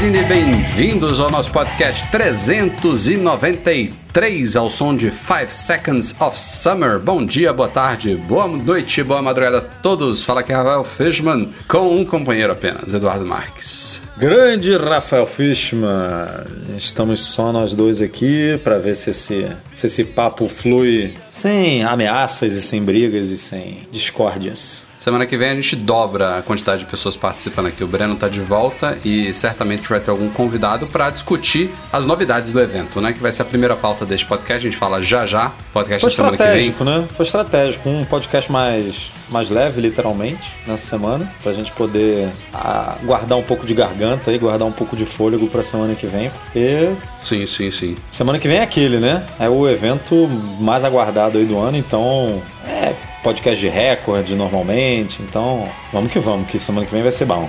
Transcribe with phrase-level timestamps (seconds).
[0.00, 6.98] Magazine, bem-vindos ao nosso podcast 393 ao som de 5 Seconds of Summer.
[6.98, 10.22] Bom dia, boa tarde, boa noite, boa madrugada a todos.
[10.22, 14.00] Fala aqui Rafael Fishman com um companheiro apenas, Eduardo Marques.
[14.16, 16.46] Grande Rafael Fishman,
[16.78, 22.54] estamos só nós dois aqui para ver se esse, se esse papo flui sem ameaças
[22.54, 24.88] e sem brigas e sem discórdias.
[25.00, 27.82] Semana que vem a gente dobra a quantidade de pessoas participando aqui.
[27.82, 32.52] O Breno tá de volta e certamente vai ter algum convidado para discutir as novidades
[32.52, 33.14] do evento, né?
[33.14, 34.58] Que vai ser a primeira pauta deste podcast.
[34.66, 35.52] A gente fala já já.
[35.72, 36.68] Podcast Foi da semana que vem.
[36.68, 37.08] estratégico, né?
[37.16, 37.88] Foi estratégico.
[37.88, 43.66] Um podcast mais, mais leve, literalmente, nessa semana, pra gente poder ah, guardar um pouco
[43.66, 46.90] de garganta e guardar um pouco de fôlego pra semana que vem, porque
[47.22, 47.96] Sim, sim, sim.
[48.10, 49.24] semana que vem é aquele, né?
[49.38, 50.28] É o evento
[50.60, 52.92] mais aguardado aí do ano, então é
[53.22, 57.48] podcast de recorde normalmente, então vamos que vamos, que semana que vem vai ser bom.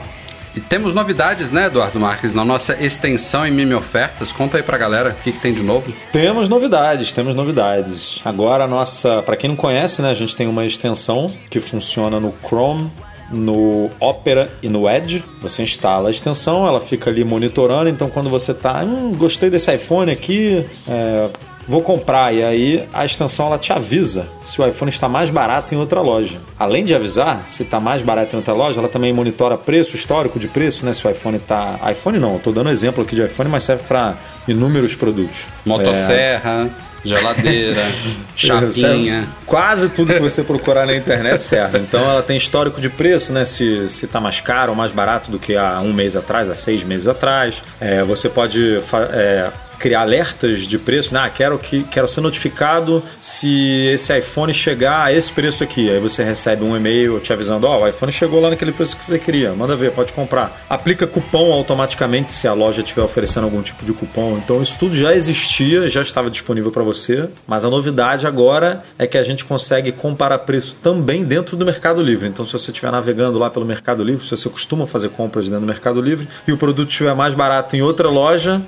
[0.53, 4.33] E temos novidades, né, Eduardo Marques, na nossa extensão em Mime Ofertas.
[4.33, 5.94] Conta aí pra galera o que, que tem de novo.
[6.11, 8.19] Temos novidades, temos novidades.
[8.25, 12.19] Agora a nossa, para quem não conhece, né, a gente tem uma extensão que funciona
[12.19, 12.92] no Chrome,
[13.31, 15.23] no Opera e no Edge.
[15.42, 17.89] Você instala a extensão, ela fica ali monitorando.
[17.89, 21.30] Então quando você tá, hum, gostei desse iPhone aqui, é,
[21.67, 25.73] vou comprar e aí a extensão ela te avisa se o iPhone está mais barato
[25.73, 26.40] em outra loja.
[26.58, 30.39] Além de avisar se está mais barato em outra loja, ela também monitora preço, histórico
[30.39, 30.94] de preço, né?
[30.94, 34.16] Se o iPhone está iPhone não, estou dando exemplo aqui de iPhone, mas serve para
[34.48, 35.48] inúmeros produtos.
[35.66, 36.70] Motosserra,
[37.04, 37.82] geladeira,
[38.36, 39.27] chapinha.
[39.45, 41.80] Quase tudo que você procurar na internet serve.
[41.80, 43.45] Então ela tem histórico de preço, né?
[43.45, 46.55] Se, se tá mais caro ou mais barato do que há um mês atrás, há
[46.55, 47.64] seis meses atrás.
[47.80, 48.80] É, você pode
[49.14, 49.50] é,
[49.81, 51.17] criar alertas de preço.
[51.17, 55.89] Ah, quero, que, quero ser notificado se esse iPhone chegar a esse preço aqui.
[55.89, 59.03] Aí você recebe um e-mail te avisando: Ó, o iPhone chegou lá naquele preço que
[59.03, 59.53] você queria.
[59.53, 60.65] Manda ver, pode comprar.
[60.70, 64.37] Aplica cupom automaticamente se a loja estiver oferecendo algum tipo de cupom.
[64.37, 67.27] Então isso tudo já existia, já estava disponível para você.
[67.47, 72.02] Mas a novidade agora é que a gente consegue comparar preço também dentro do Mercado
[72.03, 72.27] Livre.
[72.27, 75.61] Então se você estiver navegando lá pelo Mercado Livre, se você costuma fazer compras dentro
[75.61, 78.61] do Mercado Livre e o produto estiver mais barato em outra loja,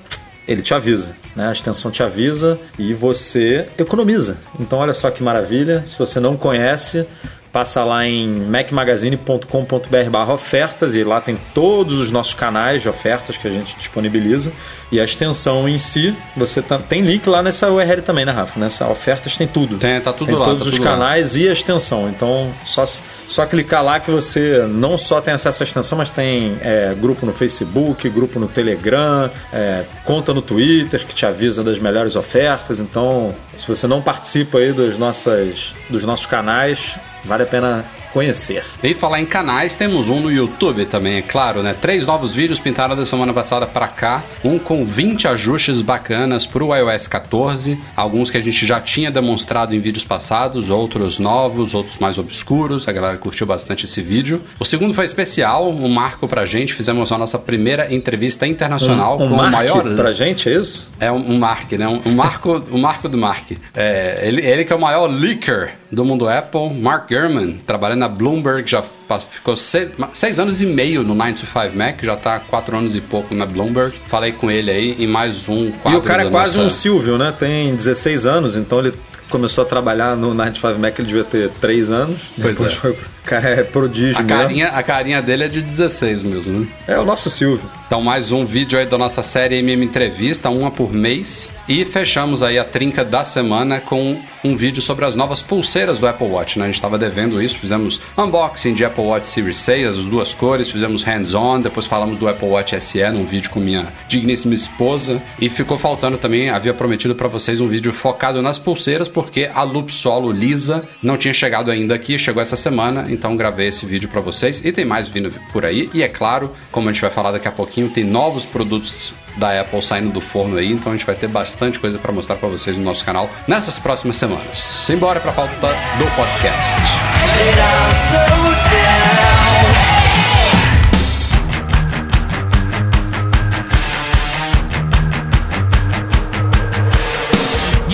[0.48, 1.48] ele te avisa, né?
[1.48, 4.38] A extensão te avisa e você economiza.
[4.60, 5.84] Então olha só que maravilha.
[5.86, 7.06] Se você não conhece,
[7.54, 13.48] passa lá em macmagazine.com.br ofertas e lá tem todos os nossos canais de ofertas que
[13.48, 14.52] a gente disponibiliza.
[14.92, 18.60] E a extensão em si, você tá- tem link lá nessa URL também, né, Rafa?
[18.60, 19.78] Nessa ofertas tem tudo.
[19.78, 20.92] Tem, tá tudo tem lá, todos tá os tudo lá.
[20.92, 22.10] canais e a extensão.
[22.10, 26.58] Então, só, só clicar lá que você não só tem acesso à extensão, mas tem
[26.62, 31.78] é, grupo no Facebook, grupo no Telegram, é, conta no Twitter que te avisa das
[31.78, 32.80] melhores ofertas.
[32.80, 38.64] Então, se você não participa aí dos, nossas, dos nossos canais, vale a pena conhecer.
[38.84, 41.76] E falar em canais, temos um no YouTube também, é claro, né?
[41.80, 44.24] Três novos vídeos pintaram da semana passada pra cá.
[44.44, 47.78] Um com 20 ajustes bacanas pro iOS 14.
[47.96, 52.88] Alguns que a gente já tinha demonstrado em vídeos passados, outros novos, outros mais obscuros.
[52.88, 54.42] A galera curtiu bastante esse vídeo.
[54.60, 56.74] O segundo foi especial, um marco pra gente.
[56.74, 59.96] Fizemos a nossa primeira entrevista internacional Um com o maior.
[59.96, 60.90] pra gente, é isso?
[61.00, 61.88] É um, um Mark, né?
[61.88, 63.52] Um, um marco, um marco do Mark.
[63.76, 68.10] É, ele, ele que é o maior leaker do mundo Apple, Mark Gurman, trabalhando na
[68.10, 68.84] Bloomberg, já
[69.32, 72.76] ficou se- ma- seis anos e meio no 9 to 5 Mac, já tá quatro
[72.78, 73.96] anos e pouco na Bloomberg.
[74.10, 76.76] Falei com ele aí em mais um E quadro o cara é quase um nossa-
[76.76, 77.32] Silvio, né?
[77.38, 78.94] Tem 16 anos, então ele
[79.30, 82.20] começou a trabalhar no 95 Mac, ele devia ter 3 anos.
[82.42, 82.76] Pois Depois é.
[82.76, 84.42] foi cara é prodígio A mesmo.
[84.42, 86.68] carinha, a carinha dele é de 16 mesmo, né?
[86.88, 87.70] É o nosso Silvio.
[87.88, 91.52] Então, mais um vídeo aí da nossa série MM Entrevista, uma por mês.
[91.68, 96.08] E fechamos aí a trinca da semana com um vídeo sobre as novas pulseiras do
[96.08, 96.58] Apple Watch.
[96.58, 96.66] Né?
[96.66, 100.70] A gente estava devendo isso, fizemos unboxing de Apple Watch Series 6, as duas cores,
[100.70, 105.22] fizemos hands-on, depois falamos do Apple Watch SE num vídeo com minha digníssima esposa.
[105.40, 109.62] E ficou faltando também, havia prometido para vocês um vídeo focado nas pulseiras, porque a
[109.62, 114.10] Loop Solo lisa não tinha chegado ainda aqui, chegou essa semana, então gravei esse vídeo
[114.10, 114.64] para vocês.
[114.64, 115.90] E tem mais vindo por aí.
[115.94, 119.60] E é claro, como a gente vai falar daqui a pouquinho, tem novos produtos da
[119.62, 122.50] Apple saindo do forno aí, então a gente vai ter bastante coisa para mostrar para
[122.50, 124.58] vocês no nosso canal nessas próximas semanas.
[124.58, 125.54] Simbora para a pauta
[125.98, 127.04] do podcast.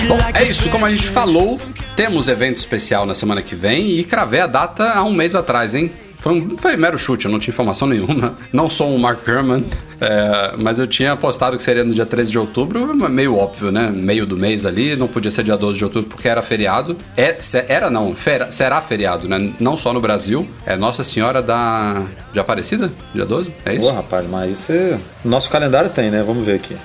[0.07, 1.61] Bom, é isso, como a gente falou,
[1.99, 5.75] temos evento especial na semana que vem e cravei a data há um mês atrás,
[5.75, 5.91] hein?
[6.19, 8.37] Foi, um, foi mero chute, eu não tinha informação nenhuma.
[8.53, 9.65] Não sou um Mark Gurman,
[9.99, 13.91] é, mas eu tinha apostado que seria no dia 13 de outubro, meio óbvio, né?
[13.93, 16.95] Meio do mês ali, não podia ser dia 12 de outubro porque era feriado.
[17.17, 17.37] É,
[17.67, 19.51] era não, fera, será feriado, né?
[19.59, 20.47] Não só no Brasil.
[20.65, 22.01] É Nossa Senhora da.
[22.31, 22.89] de Aparecida?
[23.13, 23.53] Dia 12?
[23.65, 23.81] É isso?
[23.81, 24.97] Pô, rapaz, mas isso é...
[25.25, 26.23] Nosso calendário tem, né?
[26.23, 26.77] Vamos ver aqui.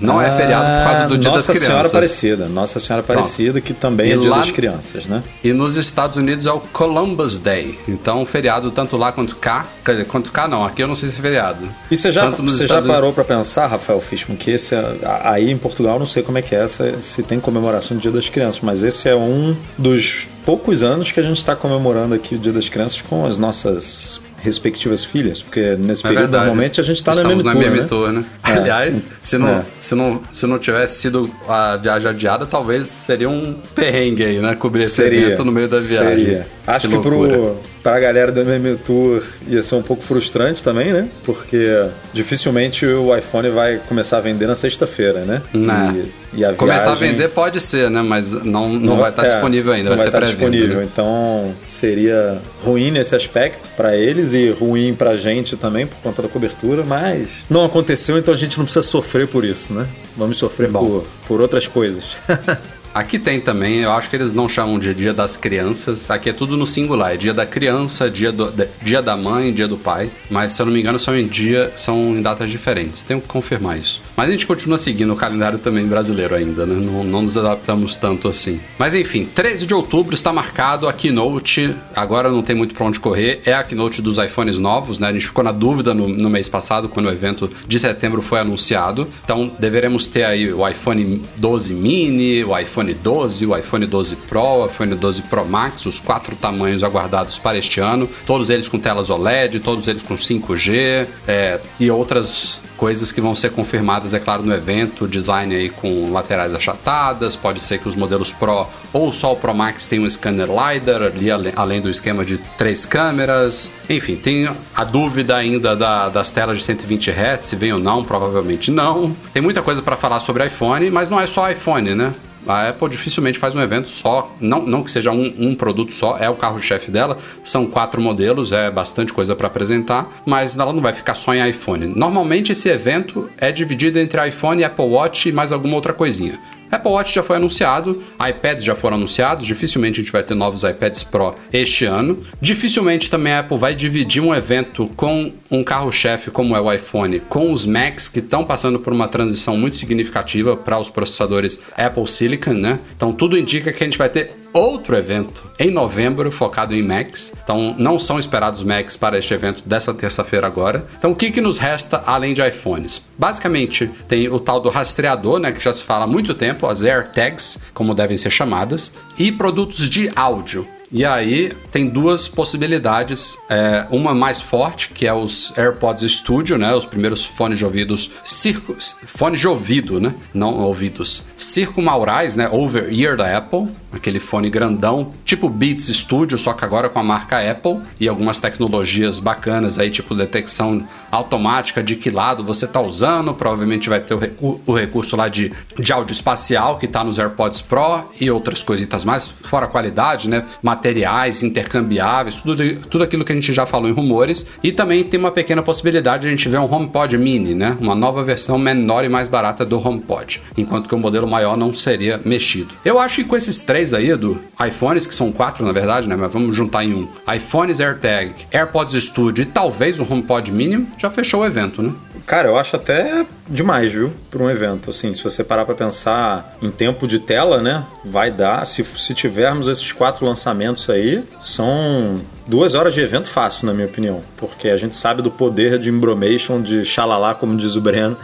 [0.00, 1.66] Não ah, é feriado por causa do Dia Nossa das Crianças.
[1.66, 2.48] Senhora Aparecida.
[2.48, 5.22] Nossa Senhora Aparecida, que também E é Dia lá- das Crianças, né?
[5.42, 7.78] E nos Estados Unidos é o Columbus Day.
[7.88, 9.66] Então, feriado tanto lá quanto cá.
[9.84, 11.68] Quer dizer, quanto cá não, aqui eu não sei se é feriado.
[11.90, 15.56] E você já, você já parou pra pensar, Rafael Fishman, que esse é- aí em
[15.58, 18.60] Portugal, não sei como é que é essa, se tem comemoração do Dia das Crianças,
[18.62, 22.52] mas esse é um dos poucos anos que a gente está comemorando aqui o Dia
[22.52, 26.44] das Crianças com as nossas respectivas filhas, porque nesse É período verdade.
[26.46, 27.86] normalmente a gente está na MM né?
[27.88, 28.24] Tour, né?
[28.46, 28.52] É.
[28.52, 29.64] Aliás, se não, É.
[29.78, 34.54] se, não, se não tivesse sido a viagem adiada, talvez seria um perrengue aí, né?
[34.54, 35.26] Cobrir esse Seria.
[35.28, 36.24] evento no meio da viagem.
[36.24, 36.46] Seria.
[36.66, 37.32] Acho que, loucura.
[37.32, 41.06] pro, pra galera do MM Tour ia ser um pouco frustrante também, né?
[41.22, 45.42] Porque dificilmente o iPhone vai começar a vender na sexta-feira, né?
[45.52, 46.06] Né.
[46.32, 48.00] E, e a Começar a viagem- vender pode ser, né?
[48.00, 50.78] Mas não, não, vai estar é, disponível ainda, não vai, ser estar disponível.
[50.78, 50.88] né?
[50.90, 56.28] Então seria ruim nesse aspecto para eles e ruim pra gente também por conta da
[56.28, 59.86] cobertura, mas não aconteceu, então a gente não precisa sofrer por isso, né?
[60.16, 60.84] Vamos sofrer Bom.
[60.86, 62.16] por, por outras coisas.
[62.94, 66.32] Aqui tem também, eu acho que eles não chamam de dia das crianças, aqui é
[66.32, 69.76] tudo no singular, é dia da criança, dia, do, de- dia da mãe, dia do
[69.76, 73.20] pai, mas se eu não me engano são em dia, são em datas diferentes, tenho
[73.20, 74.00] que confirmar isso.
[74.16, 76.74] Mas a gente continua seguindo o calendário também brasileiro ainda, né?
[76.74, 78.60] Não, não nos adaptamos tanto assim.
[78.78, 83.00] Mas enfim, 13 de outubro está marcado a keynote, agora não tem muito pra onde
[83.00, 85.08] correr, é a keynote dos iPhones novos, né?
[85.08, 88.38] A gente ficou na dúvida no, no mês passado, quando o evento de setembro foi
[88.38, 94.16] anunciado, então deveremos ter aí o iPhone 12 mini, o iPhone 12, o iPhone 12
[94.28, 98.68] Pro, o iPhone 12 Pro Max, os quatro tamanhos aguardados para este ano, todos eles
[98.68, 104.12] com telas OLED, todos eles com 5G é, e outras coisas que vão ser confirmadas,
[104.12, 108.66] é claro, no evento, design aí com laterais achatadas, pode ser que os modelos Pro
[108.92, 112.84] ou só o Pro Max tenham um scanner LiDAR ali, além do esquema de três
[112.84, 117.78] câmeras, enfim, tem a dúvida ainda da- das telas de 120 Hz, se vem ou
[117.78, 119.16] não, provavelmente não.
[119.32, 122.12] Tem muita coisa para falar sobre iPhone, mas não é só iPhone, né?
[122.46, 126.16] A Apple dificilmente faz um evento só, não, não que seja um, um produto só,
[126.18, 130.82] é o carro-chefe dela, são quatro modelos, é bastante coisa para apresentar, mas ela não
[130.82, 131.86] vai ficar só em iPhone.
[131.86, 136.38] Normalmente esse evento é dividido entre iPhone, Apple Watch e mais alguma outra coisinha.
[136.70, 140.64] Apple Watch já foi anunciado, iPads já foram anunciados, dificilmente a gente vai ter novos
[140.64, 142.22] iPads Pro este ano.
[142.40, 147.20] Dificilmente também a Apple vai dividir um evento com um carro-chefe como é o iPhone,
[147.20, 152.06] com os Macs que estão passando por uma transição muito significativa para os processadores Apple
[152.08, 152.80] Silicon, né?
[152.96, 157.34] Então tudo indica que a gente vai ter outro evento em novembro focado em Macs.
[157.42, 160.86] Então não são esperados Macs para este evento dessa terça-feira agora.
[160.96, 163.04] Então o que, que nos resta além de iPhones?
[163.18, 166.82] Basicamente tem o tal do rastreador, né, que já se fala há muito tempo, as
[166.82, 170.66] AirTags, como devem ser chamadas, e produtos de áudio.
[170.92, 176.72] E aí tem duas possibilidades, é, uma mais forte que é os AirPods Studio, né,
[176.72, 182.92] os primeiros fones de ouvidos circo, fones de ouvido, né, não ouvidos, circumaurais, né, over
[182.92, 187.38] ear da Apple, aquele fone grandão, tipo Beats Studio, só que agora com a marca
[187.38, 193.32] Apple e algumas tecnologias bacanas aí, tipo detecção automática de que lado você está usando,
[193.34, 197.18] provavelmente vai ter o, recu- o recurso lá de, de áudio espacial que está nos
[197.18, 200.44] AirPods Pro e outras coisitas mais, fora qualidade, né?
[200.62, 204.46] Materiais intercambiáveis, tudo, tudo aquilo que a gente já falou em rumores.
[204.62, 207.76] E também tem uma pequena possibilidade de a gente ver um HomePod Mini, né?
[207.80, 211.74] Uma nova versão menor e mais barata do HomePod, enquanto que o modelo maior não
[211.74, 212.74] seria mexido.
[212.84, 216.16] Eu acho que com esses três aí, do iPhones, que são quatro na verdade, né?
[216.16, 217.08] Mas vamos juntar em um.
[217.34, 221.92] iPhones AirTag, AirPods Studio e talvez o HomePod Mini, já fechou o evento, né?
[222.26, 224.10] Cara, eu acho até demais, viu?
[224.30, 224.88] Para um evento.
[224.88, 227.84] Assim, se você parar para pensar em tempo de tela, né?
[228.04, 228.64] Vai dar.
[228.66, 233.86] Se, se tivermos esses quatro lançamentos aí, são duas horas de evento fácil, na minha
[233.86, 234.22] opinião.
[234.38, 238.16] Porque a gente sabe do poder de embromation, de xalalá, como diz o Breno.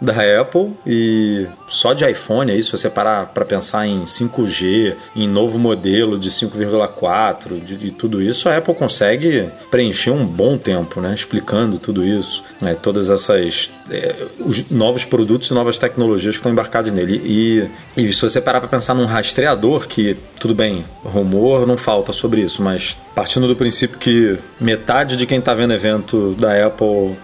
[0.00, 5.28] Da Apple e só de iPhone aí, se você parar para pensar em 5G, em
[5.28, 11.00] novo modelo de 5,4, de, de, tudo isso, a Apple consegue preencher um bom tempo,
[11.00, 11.14] né?
[11.14, 12.74] Explicando tudo isso, né?
[12.74, 17.20] todas essas é, os novos produtos e novas tecnologias que estão embarcados nele.
[17.24, 22.12] E, e se você parar para pensar num rastreador, que tudo bem, rumor não falta
[22.12, 27.16] sobre isso, mas partindo do princípio que metade de quem está vendo evento da Apple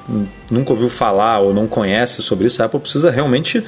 [0.51, 3.63] nunca ouviu falar ou não conhece sobre isso, a Apple precisa realmente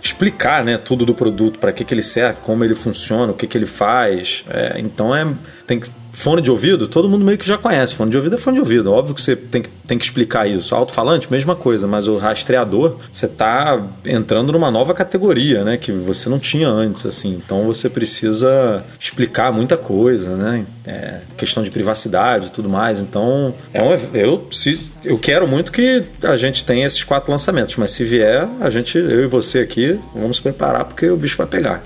[0.00, 3.48] explicar né, tudo do produto, para que, que ele serve, como ele funciona, o que,
[3.48, 4.44] que ele faz.
[4.48, 5.26] É, então é
[5.66, 7.94] tem que fone de ouvido, todo mundo meio que já conhece.
[7.94, 8.92] Fone de ouvido é fone de ouvido.
[8.92, 10.74] Óbvio que você tem que, tem que explicar isso.
[10.74, 15.76] Alto-falante, mesma coisa, mas o rastreador, você está entrando numa nova categoria, né?
[15.76, 17.40] Que você não tinha antes, assim.
[17.44, 20.66] Então você precisa explicar muita coisa, né?
[20.86, 23.00] É, questão de privacidade e tudo mais.
[23.00, 27.76] Então, é um, eu, se, eu quero muito que a gente tenha esses quatro lançamentos,
[27.76, 31.46] mas se vier, a gente, eu e você aqui, vamos preparar porque o bicho vai
[31.46, 31.82] pegar.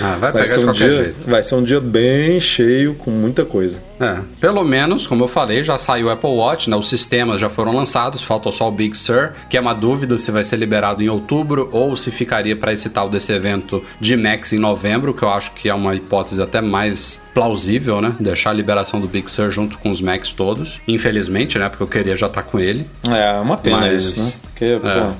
[0.00, 1.30] Ah, vai, vai pegar ser um dia, jeito.
[1.30, 3.80] Vai ser um dia bem cheio, com muita coisa.
[3.98, 6.76] É, pelo menos, como eu falei, já saiu o Apple Watch, né?
[6.76, 10.30] Os sistemas já foram lançados, falta só o Big Sur, que é uma dúvida se
[10.30, 14.52] vai ser liberado em outubro ou se ficaria para esse tal desse evento de Max
[14.52, 18.14] em novembro, que eu acho que é uma hipótese até mais plausível, né?
[18.18, 20.80] Deixar a liberação do Big Sur junto com os Macs todos.
[20.86, 21.68] Infelizmente, né?
[21.68, 22.86] Porque eu queria já estar tá com ele.
[23.08, 24.04] É, uma pena Mas...
[24.04, 24.32] isso, né?
[24.42, 24.78] Porque, é.
[24.78, 25.12] pô,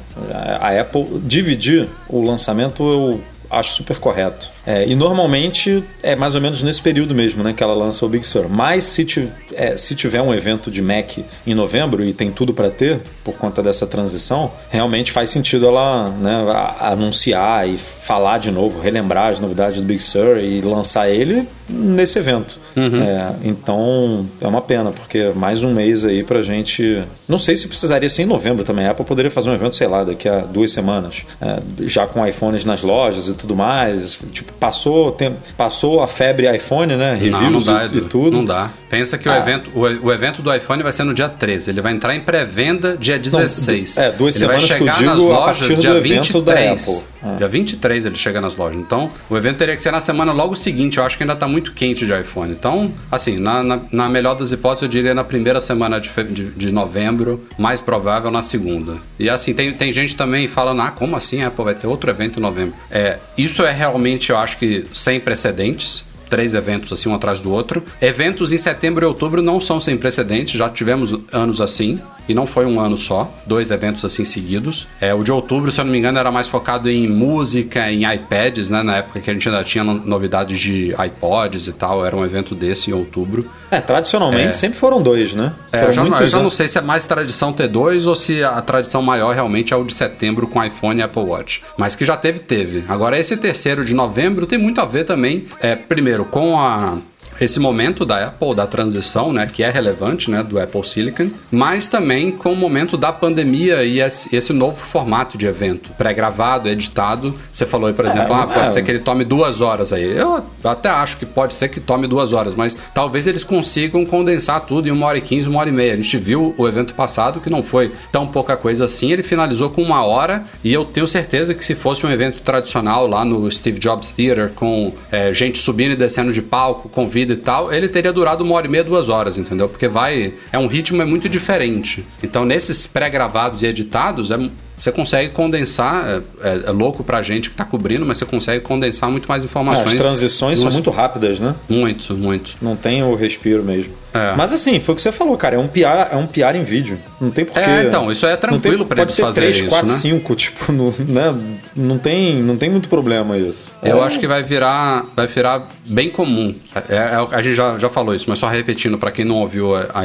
[0.60, 4.48] a Apple dividir o lançamento, eu acho super correto.
[4.66, 8.08] É, e normalmente é mais ou menos nesse período mesmo né, que ela lança o
[8.08, 8.48] Big Sur.
[8.48, 9.06] Mas se,
[9.54, 13.36] é, se tiver um evento de Mac em novembro e tem tudo para ter, por
[13.36, 16.44] conta dessa transição, realmente faz sentido ela né,
[16.80, 22.18] anunciar e falar de novo, relembrar as novidades do Big Sur e lançar ele nesse
[22.18, 22.58] evento.
[22.76, 23.02] Uhum.
[23.02, 27.02] É, então é uma pena, porque mais um mês aí pra gente.
[27.28, 28.86] Não sei se precisaria ser em novembro também.
[28.86, 32.24] A Apple poderia fazer um evento, sei lá, daqui a duas semanas, é, já com
[32.26, 34.18] iPhones nas lojas e tudo mais.
[34.30, 37.14] Tipo, passou, tem, passou a febre iPhone, né?
[37.14, 38.36] Reviews não, não dá, e, e, tudo.
[38.36, 38.70] Não dá.
[38.88, 39.32] Pensa que ah.
[39.32, 41.70] o, evento, o, o, evento do iPhone vai ser no dia 13.
[41.70, 43.96] Ele vai entrar em pré-venda dia 16.
[43.96, 45.94] Não, é, duas ele semanas vai chegar que eu digo nas lojas a partir dia
[45.94, 46.44] do 23.
[46.44, 47.16] da Apple.
[47.34, 47.36] É.
[47.38, 48.78] Dia 23 ele chega nas lojas.
[48.78, 50.98] Então, o evento teria que ser na semana logo seguinte.
[50.98, 52.52] Eu acho que ainda está muito quente de iPhone.
[52.52, 56.50] Então, assim, na, na, na, melhor das hipóteses, eu diria na primeira semana de, de,
[56.50, 58.98] de, novembro, mais provável na segunda.
[59.18, 62.10] E assim, tem, tem gente também falando, ah, como assim a Apple vai ter outro
[62.10, 62.74] evento em novembro?
[62.90, 67.52] É, isso é realmente, eu acho que, sem precedentes três eventos assim um atrás do
[67.52, 67.84] outro.
[68.00, 72.46] Eventos em setembro e outubro não são sem precedentes, já tivemos anos assim e não
[72.46, 74.86] foi um ano só, dois eventos assim seguidos.
[75.00, 78.12] É, o de outubro, se eu não me engano, era mais focado em música, em
[78.12, 78.82] iPads, né?
[78.82, 82.54] Na época que a gente ainda tinha novidades de iPods e tal, era um evento
[82.54, 83.50] desse em outubro.
[83.70, 84.52] É, tradicionalmente é.
[84.52, 85.52] sempre foram dois, né?
[85.72, 88.06] É, foram eu, já, muitos eu já não sei se é mais tradição ter dois
[88.06, 91.62] ou se a tradição maior realmente é o de setembro com iPhone e Apple Watch.
[91.76, 92.84] Mas que já teve, teve.
[92.88, 96.98] Agora, esse terceiro de novembro tem muito a ver também, é, primeiro, com a
[97.40, 101.88] esse momento da Apple, da transição, né, que é relevante, né, do Apple Silicon, mas
[101.88, 107.34] também com o momento da pandemia e esse, novo formato de evento, pré-gravado, editado.
[107.52, 108.66] Você falou aí, por exemplo, é, ah, pode é.
[108.66, 110.16] ser que ele tome duas horas aí.
[110.16, 114.60] Eu até acho que pode ser que tome duas horas, mas talvez eles consigam condensar
[114.62, 115.92] tudo em uma hora e quinze, uma hora e meia.
[115.92, 119.70] A gente viu o evento passado que não foi tão pouca coisa assim, ele finalizou
[119.70, 123.50] com uma hora e eu tenho certeza que se fosse um evento tradicional lá no
[123.50, 127.88] Steve Jobs Theater com é, gente subindo e descendo de palco, convite e tal, ele
[127.88, 129.68] teria durado uma hora e meia, duas horas, entendeu?
[129.68, 130.34] Porque vai.
[130.52, 132.04] É um ritmo é muito diferente.
[132.22, 134.38] Então, nesses pré-gravados e editados, é
[134.76, 138.62] você consegue condensar, é, é, é louco pra gente que tá cobrindo, mas você consegue
[138.62, 139.92] condensar muito mais informações.
[139.92, 141.54] É, as transições são muito rápidas, né?
[141.68, 142.56] Muito, muito.
[142.60, 143.94] Não tem o respiro mesmo.
[144.16, 144.34] É.
[144.34, 146.62] Mas assim, foi o que você falou, cara, é um PR, é um PR em
[146.62, 146.98] vídeo.
[147.20, 147.60] Não tem porquê.
[147.60, 150.36] É, então, isso é tranquilo para eles fazerem 3, 4, isso, 5, né?
[150.36, 151.58] tipo, no, né?
[151.74, 153.72] não tem, não tem muito problema isso.
[153.82, 156.54] Eu acho que vai virar, vai virar bem comum.
[156.88, 159.76] É, é a gente já, já falou isso, mas só repetindo para quem não ouviu
[159.76, 160.04] a, a,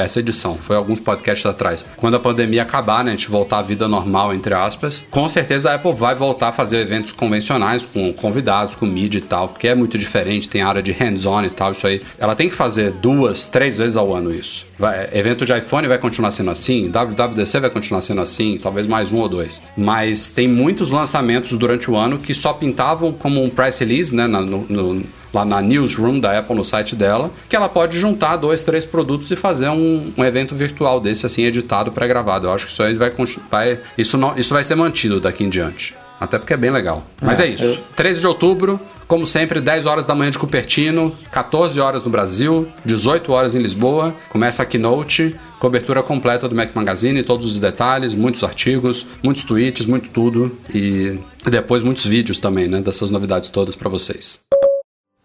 [0.00, 1.84] essa edição, foi alguns podcasts atrás.
[1.96, 5.70] Quando a pandemia acabar, né, a gente voltar à vida normal, entre aspas, com certeza
[5.70, 9.68] a Apple vai voltar a fazer eventos convencionais com convidados, com mídia e tal, porque
[9.68, 12.02] é muito diferente, tem área de hands-on e tal, isso aí.
[12.18, 14.66] Ela tem que fazer duas, três vezes ao ano isso.
[14.78, 19.12] Vai, evento de iPhone vai continuar sendo assim, WWDC vai continuar sendo assim, talvez mais
[19.12, 19.62] um ou dois.
[19.76, 24.26] Mas tem muitos lançamentos durante o ano que só pintavam como um press release, né,
[24.26, 28.62] no, no lá na newsroom da Apple no site dela, que ela pode juntar dois,
[28.62, 32.46] três produtos e fazer um, um evento virtual desse assim editado, pré-gravado.
[32.46, 33.12] Eu acho que isso aí vai,
[33.50, 35.94] vai isso não, isso vai ser mantido daqui em diante.
[36.20, 37.04] Até porque é bem legal.
[37.20, 37.64] Mas é, é isso.
[37.64, 37.78] Eu...
[37.96, 42.68] 13 de outubro, como sempre, 10 horas da manhã de Cupertino, 14 horas no Brasil,
[42.84, 44.14] 18 horas em Lisboa.
[44.30, 49.86] Começa a keynote, cobertura completa do Mac Magazine, todos os detalhes, muitos artigos, muitos tweets,
[49.86, 51.18] muito tudo e
[51.50, 54.40] depois muitos vídeos também, né, dessas novidades todas para vocês.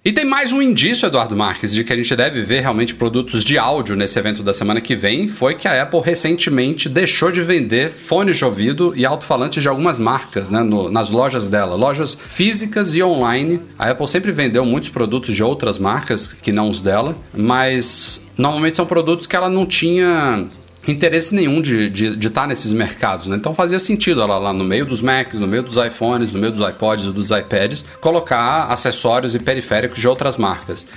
[0.04, 3.44] E tem mais um indício, Eduardo Marques, de que a gente deve ver realmente produtos
[3.44, 7.42] de áudio nesse evento da semana que vem, foi que a Apple recentemente deixou de
[7.42, 12.14] vender fones de ouvido e alto-falantes de algumas marcas né, no, nas lojas dela, lojas
[12.14, 13.60] físicas e online.
[13.78, 18.78] A Apple sempre vendeu muitos produtos de outras marcas que não os dela, mas normalmente
[18.78, 20.48] são produtos que ela não tinha
[20.88, 23.36] interesse nenhum de estar de, de tá nesses mercados, né?
[23.36, 26.52] Então fazia sentido ela lá no meio dos Macs, no meio dos iPhones, no meio
[26.52, 30.88] dos iPods dos iPads, colocar acessórios e periféricos de outras marcas.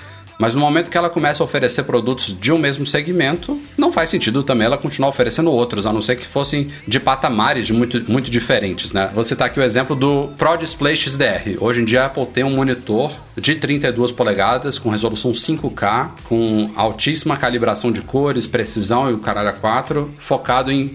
[0.42, 4.10] Mas no momento que ela começa a oferecer produtos de um mesmo segmento, não faz
[4.10, 8.28] sentido também ela continuar oferecendo outros, a não ser que fossem de patamares muito, muito
[8.28, 9.08] diferentes, né?
[9.14, 11.58] Vou citar aqui o exemplo do Pro Display XDR.
[11.60, 16.70] Hoje em dia a Apple tem um monitor de 32 polegadas com resolução 5K, com
[16.74, 20.88] altíssima calibração de cores, precisão e o caralho 4, focado em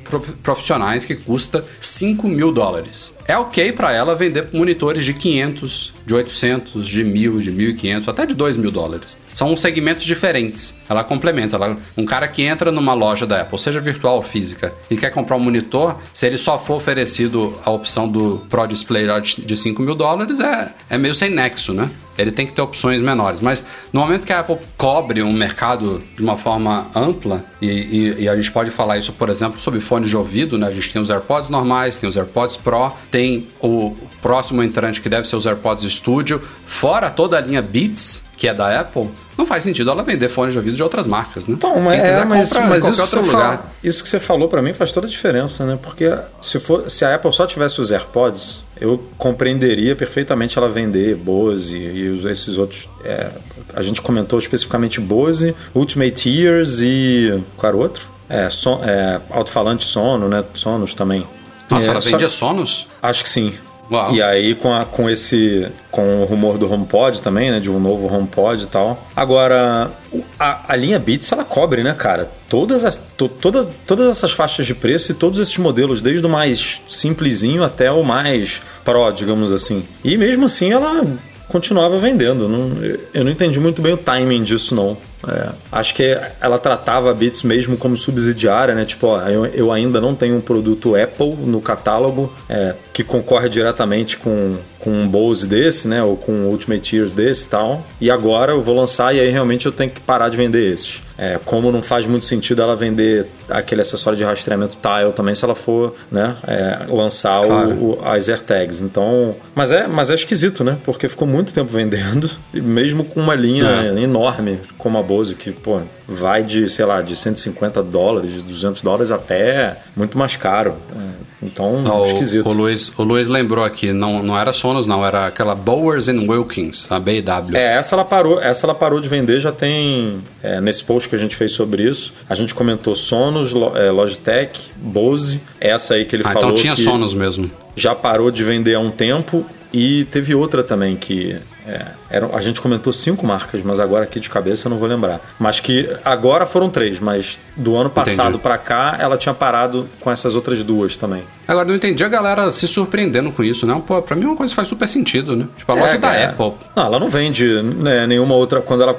[0.43, 3.15] profissionais que custa 5 mil dólares.
[3.27, 8.25] É ok para ela vender monitores de 500, de 800, de 1000, de 1500, até
[8.25, 9.17] de 2 mil dólares.
[9.37, 10.73] São segmentos diferentes.
[10.89, 11.57] Ela complementa.
[11.57, 15.11] Ela, um cara que entra numa loja da Apple, seja virtual ou física, e quer
[15.11, 19.79] comprar um monitor, se ele só for oferecido a opção do Pro Display de 5
[19.79, 21.87] mil dólares, é, é meio sem nexo, né?
[22.17, 23.39] Ele tem que ter opções menores.
[23.39, 23.63] Mas
[23.93, 28.29] no momento que a Apple cobre um mercado de uma forma ampla, e, e, e,
[28.29, 30.65] a gente pode falar isso, por exemplo, sobre fones de ouvido, né?
[30.65, 35.07] A gente tem os AirPods normais, tem os AirPods Pro, tem o próximo entrante que
[35.07, 39.45] deve ser os AirPods Studio, fora toda a linha Beats, que é da Apple, não
[39.45, 41.55] faz sentido ela vender fones de ouvido de outras marcas, né?
[41.57, 44.91] Então, mas, é, mas, mas isso, que fala, isso que você falou para mim faz
[44.91, 45.77] toda a diferença, né?
[45.81, 51.15] Porque se, for, se a Apple só tivesse os AirPods, eu compreenderia perfeitamente ela vender
[51.15, 52.87] Bose e esses outros.
[53.03, 53.29] É,
[53.73, 57.43] a gente comentou especificamente Bose, Ultimate Ears e.
[57.57, 58.07] Qual era o outro?
[58.29, 60.43] É, son, é, alto-falante Sono, né?
[60.53, 61.25] Sonos também.
[61.69, 62.87] Nossa, é, ela vendia Sonos?
[63.01, 63.53] Acho que sim.
[63.89, 64.13] Uau.
[64.13, 67.79] E aí com, a, com esse com o rumor do HomePod também, né, de um
[67.79, 69.01] novo HomePod e tal.
[69.15, 69.91] Agora,
[70.39, 74.65] a, a linha Beats ela cobre, né, cara, todas as to, todas, todas essas faixas
[74.65, 79.51] de preço e todos esses modelos, desde o mais simplesinho até o mais pro, digamos
[79.51, 79.83] assim.
[80.03, 81.03] E mesmo assim ela
[81.47, 82.47] continuava vendendo.
[82.47, 82.71] Não,
[83.13, 84.97] eu não entendi muito bem o timing disso, não.
[85.27, 88.85] É, acho que ela tratava a Beats mesmo como subsidiária, né?
[88.85, 93.49] Tipo, ó, eu, eu ainda não tenho um produto Apple no catálogo é, que concorre
[93.49, 96.03] diretamente com, com um Bose desse, né?
[96.03, 97.85] Ou com um Ultimate Ears desse e tal.
[97.99, 101.01] E agora eu vou lançar e aí realmente eu tenho que parar de vender esses.
[101.17, 105.43] É, como não faz muito sentido ela vender aquele acessório de rastreamento Tile também se
[105.43, 107.71] ela for né, é, lançar claro.
[107.71, 108.81] o, o, as AirTags.
[108.81, 110.77] Então, mas é, mas é esquisito, né?
[110.83, 113.99] Porque ficou muito tempo vendendo, mesmo com uma linha é.
[113.99, 118.81] enorme como a Bose, que, pô, vai de, sei lá, de 150 dólares, de 200
[118.81, 120.75] dólares até muito mais caro.
[120.95, 122.47] É, então, oh, esquisito.
[122.47, 126.87] O, Luiz, o Luiz lembrou aqui, não, não era Sonos, não, era aquela Bowers Wilkins,
[126.89, 127.55] a BW.
[127.55, 130.19] É, essa ela parou, essa ela parou de vender já tem.
[130.43, 134.71] É, nesse post que a gente fez sobre isso, a gente comentou Sonos, é, Logitech,
[134.77, 136.57] Bose, essa aí que ele ah, então falou.
[136.57, 137.49] Então tinha Sonos mesmo.
[137.75, 142.41] Já parou de vender há um tempo e teve outra também que é, era, a
[142.41, 145.19] gente comentou cinco marcas, mas agora aqui de cabeça eu não vou lembrar.
[145.37, 150.09] Mas que agora foram três, mas do ano passado para cá ela tinha parado com
[150.09, 151.23] essas outras duas também.
[151.47, 153.81] Agora, não entendi a galera se surpreendendo com isso, né?
[153.85, 155.47] Pô, pra mim é uma coisa que faz super sentido, né?
[155.57, 156.25] Tipo, a loja é, da é.
[156.25, 156.53] Apple.
[156.75, 158.61] Não, ela não vende né, nenhuma outra.
[158.61, 158.93] Quando ela,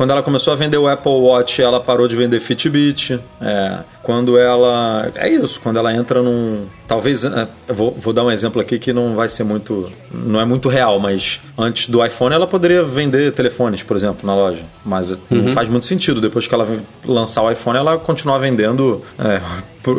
[0.00, 3.20] quando ela começou a vender o Apple Watch, ela parou de vender Fitbit.
[3.38, 5.12] É, quando ela.
[5.14, 6.64] É isso, quando ela entra num.
[6.88, 7.22] Talvez.
[7.22, 9.92] É, vou, vou dar um exemplo aqui que não vai ser muito.
[10.10, 14.34] Não é muito real, mas antes do iPhone ela poderia vender telefones, por exemplo, na
[14.34, 14.62] loja.
[14.86, 15.18] Mas uhum.
[15.30, 16.18] não faz muito sentido.
[16.18, 16.66] Depois que ela
[17.04, 19.38] lançar o iPhone, ela continuar vendendo é,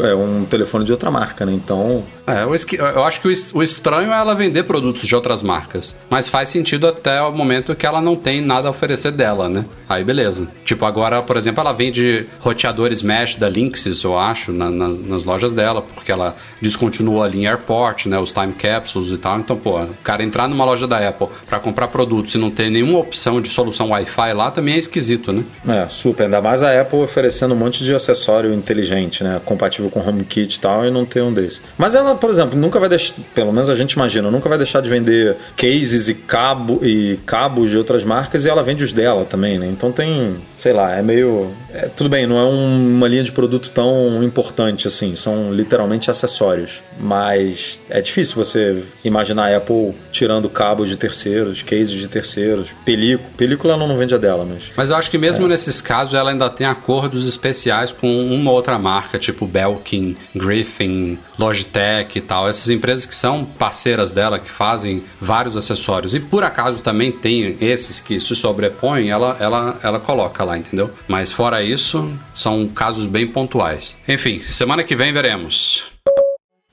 [0.04, 1.54] é um telefone de outra marca, né?
[1.54, 2.04] Então.
[2.28, 5.96] É, eu acho que o estranho é ela vender produtos de outras marcas.
[6.10, 9.66] Mas faz sentido até o momento que ela não tem nada a oferecer dela, né?
[9.90, 10.48] Aí beleza.
[10.64, 15.24] Tipo, agora, por exemplo, ela vende roteadores mesh da Linksys, eu acho, na, na, nas
[15.24, 18.20] lojas dela, porque ela descontinuou ali em Airport, né?
[18.20, 19.40] Os time capsules e tal.
[19.40, 22.70] Então, pô, o cara entrar numa loja da Apple para comprar produtos e não ter
[22.70, 25.44] nenhuma opção de solução Wi-Fi lá também é esquisito, né?
[25.68, 26.26] É, super.
[26.26, 29.42] Ainda mais a Apple oferecendo um monte de acessório inteligente, né?
[29.44, 31.62] Compatível compatível com HomeKit e tal, e não ter um desses.
[31.78, 34.82] Mas ela, por exemplo, nunca vai deixar, pelo menos a gente imagina, nunca vai deixar
[34.82, 39.26] de vender cases e, cabo, e cabos de outras marcas e ela vende os dela
[39.26, 39.68] também, né?
[39.68, 41.52] Então tem, sei lá, é meio.
[41.74, 46.12] É, tudo bem, não é um, uma linha de produto tão importante assim, são literalmente
[46.12, 46.82] acessórios.
[47.00, 53.30] Mas é difícil você imaginar a Apple tirando cabos de terceiros, cases de terceiros, película.
[53.38, 54.72] Película ela não vende a dela, mas.
[54.76, 55.50] Mas eu acho que mesmo é.
[55.50, 62.18] nesses casos ela ainda tem acordos especiais com uma outra marca, tipo Belkin, Griffin, Logitech
[62.18, 62.50] e tal.
[62.50, 66.16] Essas empresas que são parceiras dela, que fazem vários acessórios.
[66.16, 70.90] E por acaso também tem esses que se sobrepõem, ela, ela, ela coloca lá, entendeu?
[71.08, 73.96] Mas fora isso, são casos bem pontuais.
[74.08, 75.84] Enfim, semana que vem veremos.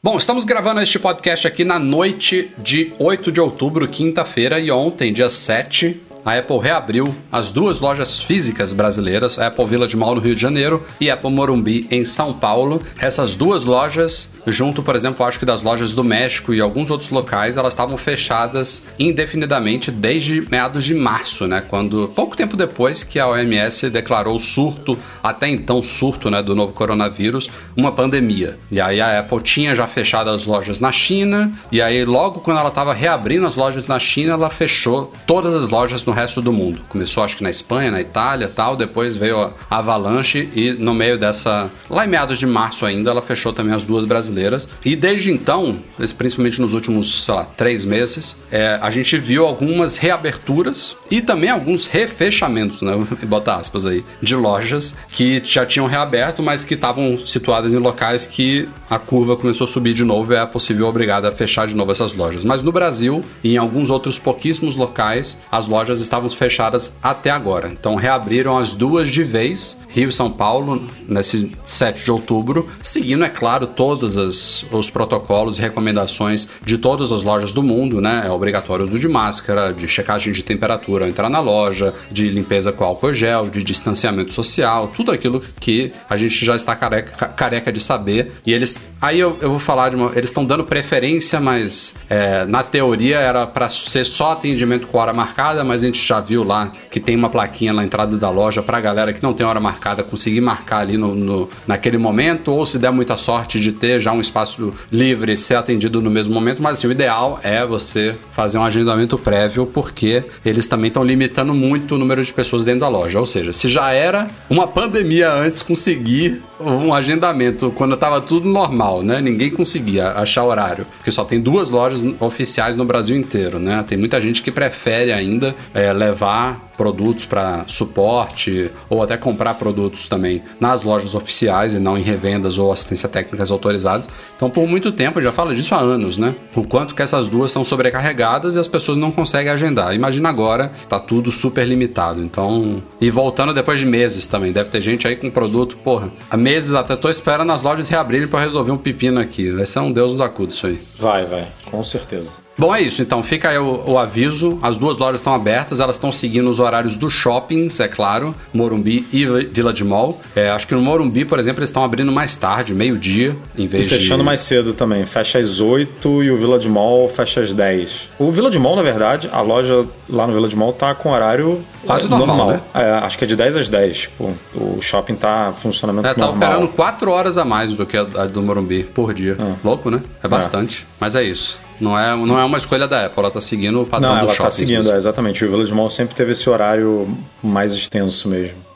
[0.01, 5.13] Bom, estamos gravando este podcast aqui na noite de 8 de outubro, quinta-feira, e ontem,
[5.13, 10.21] dia 7, a Apple reabriu as duas lojas físicas brasileiras, Apple Vila de Mal no
[10.21, 12.83] Rio de Janeiro e Apple Morumbi em São Paulo.
[13.01, 17.11] Essas duas lojas junto, por exemplo, acho que das lojas do México e alguns outros
[17.11, 21.63] locais, elas estavam fechadas indefinidamente desde meados de março, né?
[21.67, 26.55] Quando pouco tempo depois que a OMS declarou o surto, até então surto, né, do
[26.55, 28.59] novo coronavírus, uma pandemia.
[28.71, 32.59] E aí a Apple tinha já fechado as lojas na China, e aí logo quando
[32.59, 36.53] ela estava reabrindo as lojas na China, ela fechou todas as lojas no resto do
[36.53, 36.81] mundo.
[36.89, 41.19] Começou acho que na Espanha, na Itália, tal, depois veio a Avalanche e no meio
[41.19, 44.67] dessa, lá em meados de março ainda, ela fechou também as duas brasileiras.
[44.85, 45.79] E desde então,
[46.17, 51.51] principalmente nos últimos, sei lá, três meses, é, a gente viu algumas reaberturas e também
[51.51, 52.93] alguns refechamentos, né?
[53.29, 58.27] Bota aspas aí, de lojas que já tinham reaberto, mas que estavam situadas em locais
[58.27, 61.75] que a curva começou a subir de novo e é possível obrigada a fechar de
[61.75, 62.45] novo essas lojas.
[62.45, 67.69] Mas no Brasil e em alguns outros pouquíssimos locais, as lojas estavam fechadas até agora.
[67.69, 73.25] Então reabriram as duas de vez, Rio e São Paulo, nesse 7 de outubro, seguindo,
[73.25, 78.23] é claro, todas as, os protocolos e recomendações de todas as lojas do mundo, né?
[78.25, 82.29] É obrigatório o uso de máscara, de checagem de temperatura ao entrar na loja, de
[82.29, 87.29] limpeza com álcool gel, de distanciamento social, tudo aquilo que a gente já está careca,
[87.29, 88.33] careca de saber.
[88.47, 88.87] E eles.
[89.01, 90.13] Aí eu, eu vou falar de uma.
[90.15, 95.13] Eles estão dando preferência, mas é, na teoria era para ser só atendimento com hora
[95.13, 98.81] marcada, mas gente já viu lá que tem uma plaquinha na entrada da loja para
[98.81, 102.79] galera que não tem hora marcada conseguir marcar ali no, no, naquele momento, ou se
[102.79, 106.63] der muita sorte de ter já já um espaço livre ser atendido no mesmo momento,
[106.63, 111.53] mas assim, o ideal é você fazer um agendamento prévio, porque eles também estão limitando
[111.53, 113.21] muito o número de pessoas dentro da loja.
[113.21, 119.03] Ou seja, se já era uma pandemia antes conseguir um agendamento quando estava tudo normal,
[119.03, 119.21] né?
[119.21, 123.85] Ninguém conseguia achar horário, porque só tem duas lojas oficiais no Brasil inteiro, né?
[123.87, 130.09] Tem muita gente que prefere ainda é, levar produtos para suporte ou até comprar produtos
[130.09, 134.09] também nas lojas oficiais e não em revendas ou assistência técnicas autorizadas.
[134.37, 136.37] Então, por muito tempo, eu já falo disso há anos, né?
[136.55, 139.93] O quanto que essas duas são sobrecarregadas e as pessoas não conseguem agendar.
[139.93, 142.23] Imagina agora, está tudo super limitado.
[142.23, 146.37] Então, e voltando depois de meses também, deve ter gente aí com produto, porra, há
[146.37, 149.51] meses até tô esperando as lojas reabrirem para resolver um pepino aqui.
[149.51, 150.79] Vai ser um Deus nos acuda isso aí.
[150.97, 152.48] Vai, vai, com certeza.
[152.59, 153.01] Bom, é isso.
[153.01, 154.59] Então fica aí o, o, aviso.
[154.61, 159.07] As duas lojas estão abertas, elas estão seguindo os horários dos shoppings, é claro, Morumbi
[159.13, 160.21] e Vila de Mall.
[160.35, 163.87] É, acho que no Morumbi, por exemplo, eles estão abrindo mais tarde, meio-dia, em vez
[163.87, 164.25] e fechando de...
[164.25, 165.05] mais cedo também.
[165.05, 168.09] Fecha às 8 e o Vila de Mall fecha às 10.
[168.19, 171.11] O Vila de Mall, na verdade, a loja lá no Vila de Mall tá com
[171.11, 172.49] horário Quase normal, normal.
[172.51, 172.61] Né?
[172.75, 173.99] É, acho que é de 10 às 10.
[173.99, 176.41] Tipo, o shopping tá funcionamento é, tá normal.
[176.41, 179.37] Tá operando 4 horas a mais do que a, do Morumbi por dia.
[179.39, 179.55] Ah.
[179.63, 180.03] Louco, né?
[180.23, 180.29] É, é.
[180.29, 180.83] bastante.
[180.83, 180.87] É.
[181.01, 181.68] Mas é isso.
[181.81, 184.25] Não é, não é uma escolha da Apple, ela tá seguindo o padrão não, do
[184.25, 184.43] ela shopping.
[184.45, 185.45] Tá seguindo, é, exatamente.
[185.45, 187.09] O Village Mall sempre teve esse horário
[187.43, 188.69] mais extenso mesmo.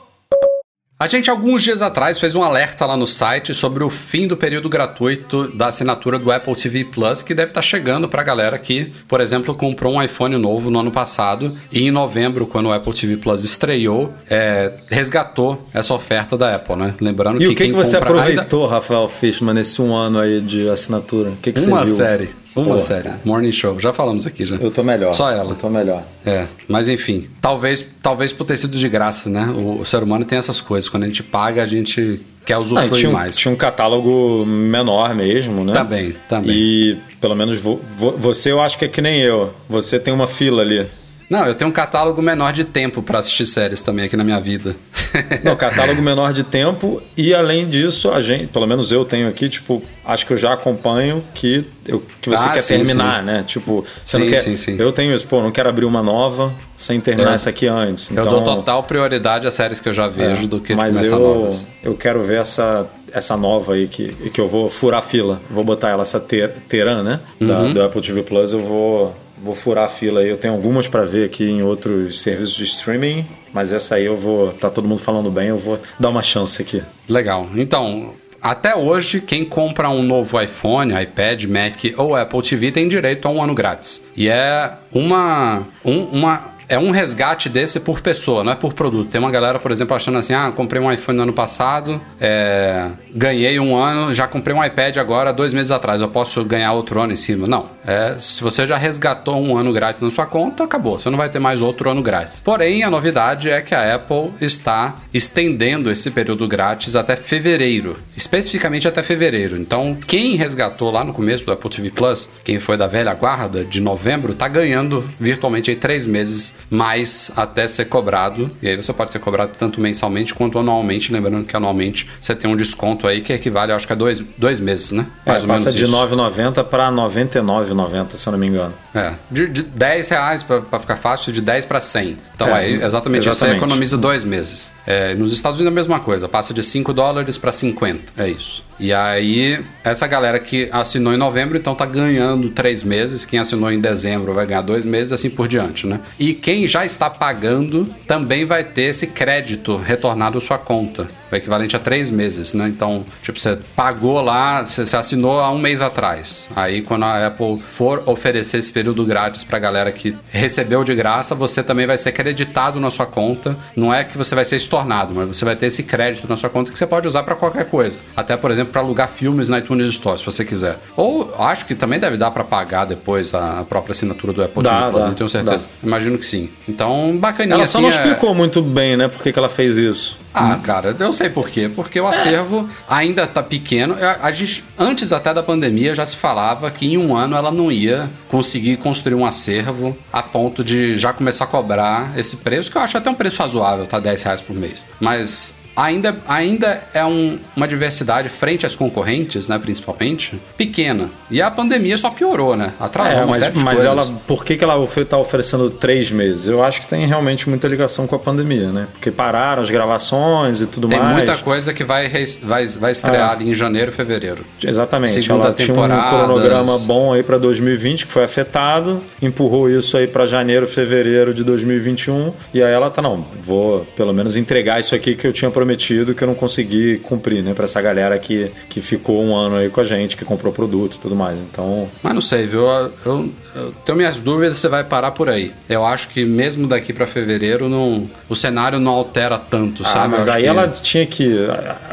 [1.03, 4.37] A gente, alguns dias atrás, fez um alerta lá no site sobre o fim do
[4.37, 8.23] período gratuito da assinatura do Apple TV Plus, que deve estar tá chegando para a
[8.23, 12.67] galera que, por exemplo, comprou um iPhone novo no ano passado e em novembro, quando
[12.67, 16.93] o Apple TV Plus estreou, é, resgatou essa oferta da Apple, né?
[17.01, 17.45] Lembrando e que.
[17.45, 18.75] E o que, que você aproveitou, ainda...
[18.75, 21.31] Rafael Fishman, nesse um ano aí de assinatura?
[21.31, 21.95] O que, que Uma você viu?
[21.95, 22.42] série.
[22.55, 22.79] Uma Pô.
[22.79, 23.09] série.
[23.25, 23.79] Morning Show.
[23.79, 24.55] Já falamos aqui já.
[24.55, 25.13] Eu tô melhor.
[25.13, 25.51] Só ela.
[25.51, 26.03] Eu tô melhor.
[26.25, 26.45] É.
[26.67, 29.45] Mas enfim, talvez, talvez por ter sido de graça, né?
[29.55, 30.89] O, o ser humano tem essas coisas.
[30.89, 33.35] Quando a gente paga, a gente quer usufruir ah, tinha um, mais.
[33.35, 35.73] Tinha um catálogo menor mesmo, né?
[35.73, 36.55] Também, também.
[36.55, 39.53] E pelo menos vo, vo, você eu acho que é que nem eu.
[39.67, 40.85] Você tem uma fila ali.
[41.33, 44.39] Não, eu tenho um catálogo menor de tempo para assistir séries também aqui na minha
[44.39, 44.75] vida.
[45.43, 49.49] Não, catálogo menor de tempo e além disso, a gente, pelo menos eu tenho aqui,
[49.49, 53.25] tipo, acho que eu já acompanho que, eu, que você ah, quer sim, terminar, sim.
[53.25, 53.43] né?
[53.47, 54.41] Tipo, você sim, não quer.
[54.41, 54.75] Sim, sim.
[54.77, 57.33] Eu tenho isso, pô, não quero abrir uma nova sem terminar é.
[57.33, 58.11] essa aqui antes.
[58.11, 60.75] Então, eu dou então total prioridade às séries que eu já vejo é, do que
[60.75, 61.67] mas eu, novas.
[61.83, 65.39] Eu quero ver essa essa nova aí que, que eu vou furar a fila.
[65.49, 67.19] Vou botar ela, essa ter, Teran, né?
[67.39, 67.73] Da, Uhum.
[67.73, 70.29] do Apple TV Plus, eu vou, vou furar a fila aí.
[70.29, 74.15] Eu tenho algumas pra ver aqui em outros serviços de streaming, mas essa aí eu
[74.15, 74.53] vou.
[74.53, 76.81] Tá todo mundo falando bem, eu vou dar uma chance aqui.
[77.09, 77.47] Legal.
[77.55, 83.27] Então, até hoje, quem compra um novo iPhone, iPad, Mac ou Apple TV tem direito
[83.27, 84.01] a um ano grátis.
[84.15, 89.09] E é uma, um, uma é um resgate desse por pessoa, não é por produto.
[89.09, 92.89] Tem uma galera, por exemplo, achando assim: ah, comprei um iPhone no ano passado, é,
[93.13, 96.99] ganhei um ano, já comprei um iPad agora dois meses atrás, eu posso ganhar outro
[96.99, 97.47] ano em cima.
[97.47, 97.69] Não.
[97.85, 100.99] É, se você já resgatou um ano grátis na sua conta, acabou.
[100.99, 102.39] Você não vai ter mais outro ano grátis.
[102.39, 108.87] Porém, a novidade é que a Apple está estendendo esse período grátis até fevereiro, especificamente
[108.87, 109.57] até fevereiro.
[109.57, 113.63] Então, quem resgatou lá no começo do Apple TV Plus, quem foi da velha guarda
[113.65, 118.49] de novembro, tá ganhando virtualmente aí três meses mais até ser cobrado.
[118.61, 121.11] E aí você pode ser cobrado tanto mensalmente quanto anualmente.
[121.11, 124.59] Lembrando que anualmente você tem um desconto aí que equivale, acho que a dois, dois
[124.59, 125.05] meses, né?
[125.25, 128.73] É, passa de 9,90 para 99,90, se eu não me engano.
[128.95, 132.17] É, de, de 10 reais pra ficar fácil, de 10 para 100.
[132.35, 133.57] Então É, aí exatamente, isso aí exatamente.
[133.57, 134.71] economiza dois meses.
[134.85, 138.13] É, nos Estados Unidos é a mesma coisa, passa de 5 dólares para 50.
[138.17, 138.63] É isso.
[138.79, 143.23] E aí, essa galera que assinou em novembro, então tá ganhando três meses.
[143.23, 145.99] Quem assinou em dezembro vai ganhar dois meses, assim por diante, né?
[146.19, 151.07] E quem já está pagando também vai ter esse crédito retornado à sua conta.
[151.33, 152.67] O equivalente a três meses, né?
[152.67, 156.49] Então, tipo, você pagou lá, você, você assinou há um mês atrás.
[156.55, 161.33] Aí, quando a Apple for oferecer esse período grátis pra galera que recebeu de graça,
[161.33, 163.57] você também vai ser creditado na sua conta.
[163.75, 166.49] Não é que você vai ser estornado, mas você vai ter esse crédito na sua
[166.49, 167.99] conta que você pode usar pra qualquer coisa.
[168.15, 170.77] Até, por exemplo, pra alugar filmes na iTunes Store, se você quiser.
[170.95, 174.69] Ou acho que também deve dar pra pagar depois a, própria assinatura do Apple Dá,
[174.71, 175.67] TV Plus, dá, não tenho certeza.
[175.81, 176.49] Imagino que sim.
[176.67, 179.49] Então, bacaninha Ela só assim, não é- explicou muito bem, né, por que, que ela
[179.49, 180.19] fez isso.
[180.33, 181.69] ah, cara, eu sei por quê.
[181.73, 183.95] Porque o acervo ainda tá pequeno.
[184.21, 187.71] A gente, antes até da pandemia, já se falava que em um ano ela não
[187.71, 192.77] ia conseguir construir um acervo a ponto de já começar a cobrar esse preço, que
[192.77, 193.99] eu acho até um preço razoável, tá?
[193.99, 194.85] 10 reais por mês.
[194.99, 201.09] Mas ainda, ainda é um- uma diversidade frente às concorrentes, né, principalmente, pequena.
[201.31, 202.73] E a pandemia só piorou, né?
[202.79, 206.47] Atrasou É, mas, mas ela, por que, que ela está oferecendo três meses?
[206.47, 208.87] Eu acho que tem realmente muita ligação com a pandemia, né?
[208.93, 211.15] Porque pararam as gravações e tudo Tem mais.
[211.17, 212.07] muita coisa que vai,
[212.43, 213.43] vai, vai estrear Ah.
[213.43, 214.45] em janeiro fevereiro.
[214.63, 215.13] Exatamente.
[215.13, 216.09] Segunda ela tinha um temporada.
[216.09, 221.43] cronograma bom aí para 2020 que foi afetado, empurrou isso aí para janeiro, fevereiro de
[221.43, 225.49] 2021 e aí ela tá não, vou pelo menos entregar isso aqui que eu tinha
[225.63, 229.55] prometido que eu não consegui cumprir, né, para essa galera que que ficou um ano
[229.55, 231.37] aí com a gente, que comprou produto e tudo mais.
[231.37, 232.61] Então, Mas não sei, viu?
[232.67, 235.51] Eu, eu- eu tenho minhas dúvidas se vai parar por aí.
[235.69, 240.07] Eu acho que mesmo daqui pra fevereiro não, o cenário não altera tanto, Ah, sabe?
[240.15, 241.23] mas aí que- ela tinha que.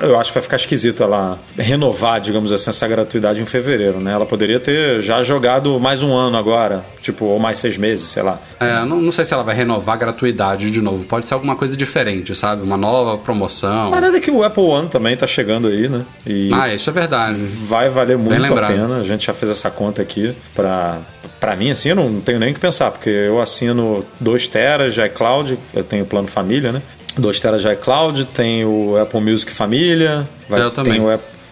[0.03, 4.13] Eu acho que vai ficar esquisito ela renovar, digamos assim, essa gratuidade em fevereiro, né?
[4.13, 8.23] Ela poderia ter já jogado mais um ano agora, tipo, ou mais seis meses, sei
[8.23, 8.39] lá.
[8.59, 11.05] É, não, não sei se ela vai renovar a gratuidade de novo.
[11.05, 12.63] Pode ser alguma coisa diferente, sabe?
[12.63, 13.60] Uma nova promoção.
[13.67, 16.05] A parada é que o Apple One também tá chegando aí, né?
[16.27, 17.39] E Ah, isso é verdade.
[17.39, 18.97] vai valer muito a pena.
[18.99, 20.99] A gente já fez essa conta aqui pra.
[21.39, 24.93] Pra mim, assim, eu não tenho nem o que pensar, porque eu assino 2 teras
[24.93, 26.83] de iCloud, eu tenho plano família, né?
[27.17, 31.01] 2 teras de iCloud, tenho o Apple Music Família, vai, Eu também.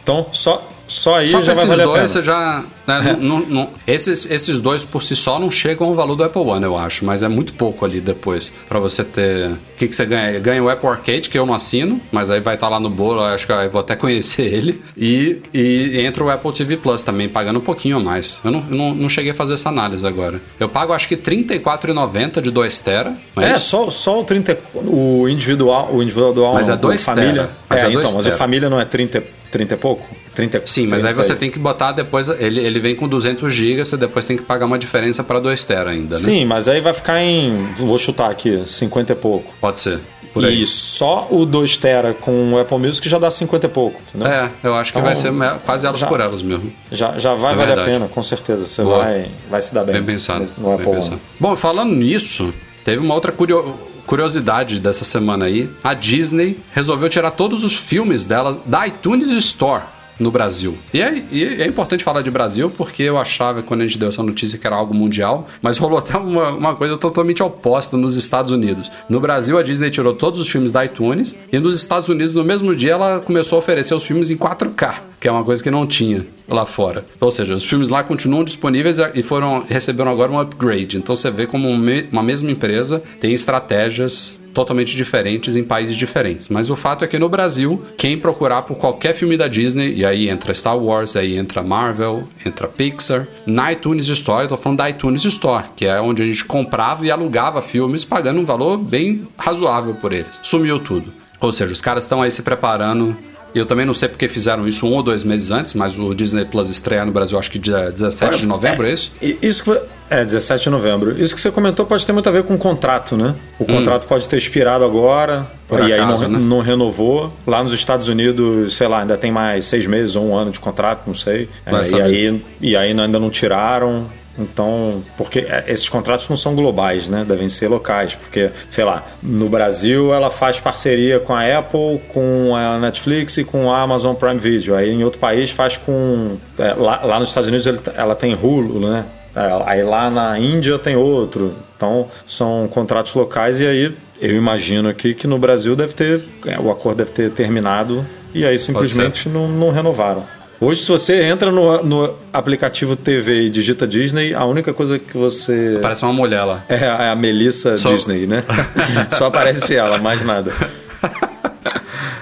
[0.03, 2.09] Então, só, só aí Só já vai valer a dois pena.
[2.09, 2.65] você já.
[2.87, 6.43] né, não- não- esses, esses dois por si só não chegam ao valor do Apple
[6.43, 7.05] One, eu acho.
[7.05, 8.53] Mas é muito pouco ali depois.
[8.69, 9.51] Pra você ter.
[9.51, 10.39] O que, que você ganha?
[10.41, 13.21] Ganha o Apple Arcade, que eu não assino, mas aí vai estar lá no bolo,
[13.21, 14.83] eu acho que eu vou até conhecer ele.
[14.97, 18.41] E, e entra o Apple TV Plus também, pagando um pouquinho a mais.
[18.45, 20.41] Eu não, não, não cheguei a fazer essa análise agora.
[20.59, 23.13] Eu pago acho que R$34,90 de 2 tera.
[23.37, 23.61] É, isso?
[23.69, 24.59] só, só o 30.
[24.75, 27.33] O individual, o individual Mas não, é dois o família.
[27.35, 27.51] tera.
[27.69, 30.07] Mas é, é dois então, mas o família não é 30, 30 e pouco?
[30.35, 32.29] 30, Sim, mas aí 30 você tem que botar depois.
[32.29, 35.65] Ele, ele vem com 200 GB, você depois tem que pagar uma diferença para 2
[35.65, 36.21] tera ainda, né?
[36.21, 37.67] Sim, mas aí vai ficar em.
[37.73, 39.53] Vou chutar aqui, 50 e pouco.
[39.61, 39.99] Pode ser.
[40.33, 40.63] Por aí.
[40.63, 44.29] E só o 2 tera com o Apple Music já dá 50 e pouco, entendeu?
[44.29, 46.71] É, eu acho que Então, vai ser me- quase elas já- por elas mesmo.
[46.93, 48.67] Já, já vai É valer a pena, com certeza.
[48.67, 48.99] Você Boa.
[48.99, 50.47] vai, vai se dar bem, Bem pensado.
[50.59, 51.21] no bem Apple pensado.
[51.41, 52.53] Bom, falando nisso,
[52.85, 53.75] teve uma outra curio-
[54.09, 55.69] curiosidade dessa semana aí.
[55.85, 59.85] A Disney resolveu tirar todos os filmes dela da iTunes Store
[60.19, 60.77] no Brasil.
[60.93, 64.09] E é, e é importante falar de Brasil porque eu achava quando a gente deu
[64.09, 68.17] essa notícia que era algo mundial, mas rolou até uma, uma coisa totalmente oposta nos
[68.17, 68.91] Estados Unidos.
[69.09, 72.45] No Brasil, a Disney tirou todos os filmes da iTunes e nos Estados Unidos, no
[72.45, 75.71] mesmo dia, ela começou a oferecer os filmes em 4K, que é uma coisa que
[75.71, 77.05] não tinha lá fora.
[77.21, 80.97] Ou seja, os filmes lá continuam disponíveis e foram receberam agora um upgrade.
[80.97, 81.79] Então você vê como um
[82.13, 86.49] uma mesma empresa tem estratégias totalmente diferentes em países diferentes.
[86.49, 90.05] Mas o fato é que no Brasil, quem procurar por qualquer filme da Disney, e
[90.05, 94.79] aí entra Star Wars, aí entra Marvel, entra Pixar, na iTunes Store, eu tô falando
[94.79, 98.79] da iTunes Store, que é onde a gente comprava e alugava filmes pagando um valor
[98.79, 100.41] bem razoável por eles.
[100.43, 101.13] Sumiu tudo.
[101.41, 103.17] Ou seja, os caras estão aí se preparando
[103.55, 106.45] eu também não sei porque fizeram isso um ou dois meses antes, mas o Disney
[106.45, 109.13] Plus estreia no Brasil acho que dia 17 de novembro, é, é isso?
[109.21, 109.71] Isso que
[110.11, 111.21] é, 17 de novembro.
[111.21, 113.35] Isso que você comentou pode ter muito a ver com o contrato, né?
[113.59, 113.67] O hum.
[113.67, 116.47] contrato pode ter expirado agora Por e acaso, aí não, né?
[116.47, 117.33] não, renovou.
[117.47, 120.59] Lá nos Estados Unidos, sei lá, ainda tem mais seis meses ou um ano de
[120.59, 121.49] contrato, não sei.
[121.67, 124.07] É, e, aí, e aí ainda não tiraram.
[124.39, 127.25] Então, porque é, esses contratos não são globais, né?
[127.27, 132.55] Devem ser locais, porque, sei lá, no Brasil ela faz parceria com a Apple, com
[132.55, 134.77] a Netflix e com a Amazon Prime Video.
[134.77, 136.37] Aí em outro país faz com.
[136.59, 139.05] É, lá, lá, nos Estados Unidos ela tem Hulu, né?
[139.35, 141.55] É, aí lá na Índia tem outro.
[141.77, 146.23] Então são contratos locais e aí eu imagino aqui que no Brasil deve ter.
[146.47, 150.25] É, o acordo deve ter terminado e aí simplesmente não, não renovaram.
[150.61, 155.17] Hoje, se você entra no, no, aplicativo TV e digita Disney, a única coisa que
[155.17, 155.79] você.
[155.81, 156.65] Parece uma mulher lá.
[156.69, 157.89] É, é a Melissa Só...
[157.89, 158.43] Disney, né?
[159.11, 160.53] Só aparece ela, mais nada.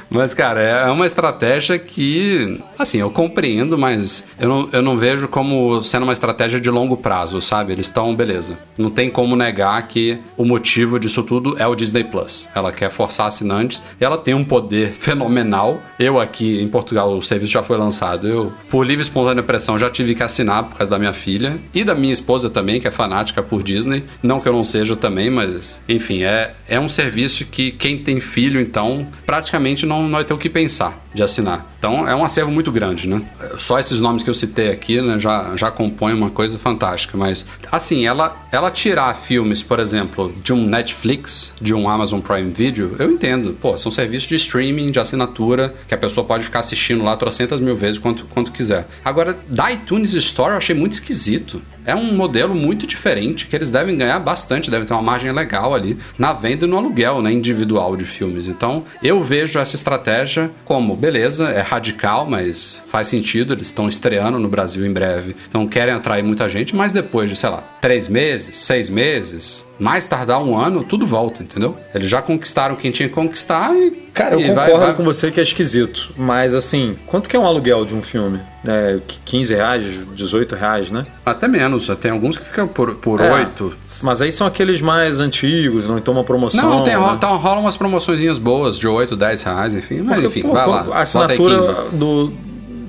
[0.08, 5.28] Mas, cara, é uma estratégia que, assim, eu compreendo, mas eu não, eu não vejo
[5.28, 7.72] como sendo uma estratégia de longo prazo, sabe?
[7.72, 8.58] Eles estão, beleza.
[8.78, 12.48] Não tem como negar que o motivo disso tudo é o Disney Plus.
[12.54, 15.80] Ela quer forçar assinantes e ela tem um poder fenomenal.
[15.98, 18.28] Eu aqui em Portugal, o serviço já foi lançado.
[18.28, 21.58] Eu, por livre e espontânea pressão, já tive que assinar por causa da minha filha
[21.74, 24.04] e da minha esposa também, que é fanática por Disney.
[24.22, 28.20] Não que eu não seja também, mas, enfim, é, é um serviço que quem tem
[28.20, 31.75] filho, então, praticamente não ter o que pensar de assinar.
[31.86, 33.22] Então é um acervo muito grande, né?
[33.58, 37.16] Só esses nomes que eu citei aqui né, já, já compõem uma coisa fantástica.
[37.16, 42.50] Mas, assim, ela, ela tirar filmes, por exemplo, de um Netflix, de um Amazon Prime
[42.50, 43.56] Video, eu entendo.
[43.62, 47.60] Pô, são serviços de streaming, de assinatura, que a pessoa pode ficar assistindo lá trocentas
[47.60, 48.88] mil vezes quanto, quanto quiser.
[49.04, 51.62] Agora, da iTunes Store eu achei muito esquisito.
[51.84, 55.72] É um modelo muito diferente que eles devem ganhar bastante, devem ter uma margem legal
[55.72, 58.48] ali na venda e no aluguel né, individual de filmes.
[58.48, 64.38] Então, eu vejo essa estratégia como, beleza, é radical, mas faz sentido, eles estão estreando
[64.38, 68.08] no Brasil em breve, então querem atrair muita gente, mas depois de, sei lá, três
[68.08, 71.76] meses, seis meses, mais tardar um ano, tudo volta, entendeu?
[71.94, 73.92] Eles já conquistaram quem tinha que conquistar e.
[74.12, 74.94] Cara, eu e concordo vai, vai...
[74.94, 78.40] com você que é esquisito, mas assim, quanto que é um aluguel de um filme?
[78.66, 79.84] É, 15 reais,
[80.16, 81.06] 18 reais, né?
[81.24, 83.76] Até menos, tem alguns que ficam por, por é, 8.
[84.02, 86.68] Mas aí são aqueles mais antigos, não então uma promoção.
[86.68, 86.98] Não, tem, né?
[86.98, 90.00] rola, tá, rola umas promoções boas de 8, 10 reais, enfim.
[90.00, 90.86] Mas Porque, enfim, pô, vai lá.
[90.90, 91.58] A assinatura
[91.92, 92.32] do,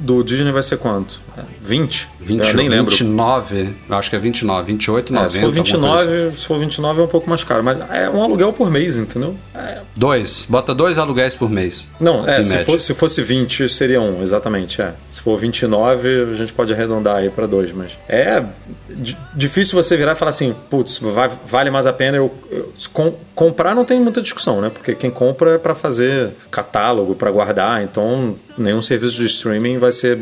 [0.01, 1.26] do Disney vai ser quanto?
[1.59, 2.09] 20?
[2.19, 2.91] 20, eu nem lembro.
[2.91, 5.25] 29, acho que é 29, 28, 90.
[5.25, 8.21] É, se for 29, se for 29 é um pouco mais caro, mas é um
[8.21, 9.35] aluguel por mês, entendeu?
[9.55, 9.79] É.
[9.95, 11.87] Dois, bota dois aluguéis por mês.
[11.99, 14.93] Não, é, se, for, se, fosse 20 seria um, exatamente, é.
[15.09, 18.43] Se for 29, a gente pode arredondar aí para dois, mas é
[19.33, 21.01] difícil você virar e falar assim, putz,
[21.45, 24.69] vale mais a pena eu, eu com, comprar não tem muita discussão, né?
[24.69, 29.91] Porque quem compra é para fazer catálogo, para guardar, então nenhum serviço de streaming vai
[29.91, 30.17] ser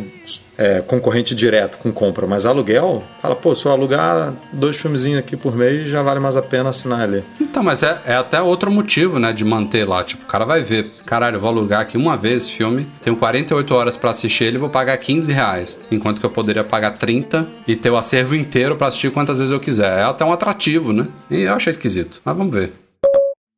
[0.58, 5.36] é, concorrente direto com compra, mas aluguel, fala, pô, se eu alugar dois filmezinhos aqui
[5.36, 7.24] por mês, já vale mais a pena assinar ali.
[7.39, 10.04] Então, mas é, é até outro motivo, né, de manter lá.
[10.04, 13.74] Tipo, o cara vai ver, caralho, vou alugar aqui uma vez esse filme, tenho 48
[13.74, 17.76] horas para assistir ele, vou pagar 15 reais, enquanto que eu poderia pagar 30 e
[17.76, 20.00] ter o acervo inteiro para assistir quantas vezes eu quiser.
[20.00, 21.08] É até um atrativo, né?
[21.30, 22.74] E eu achei esquisito, mas vamos ver.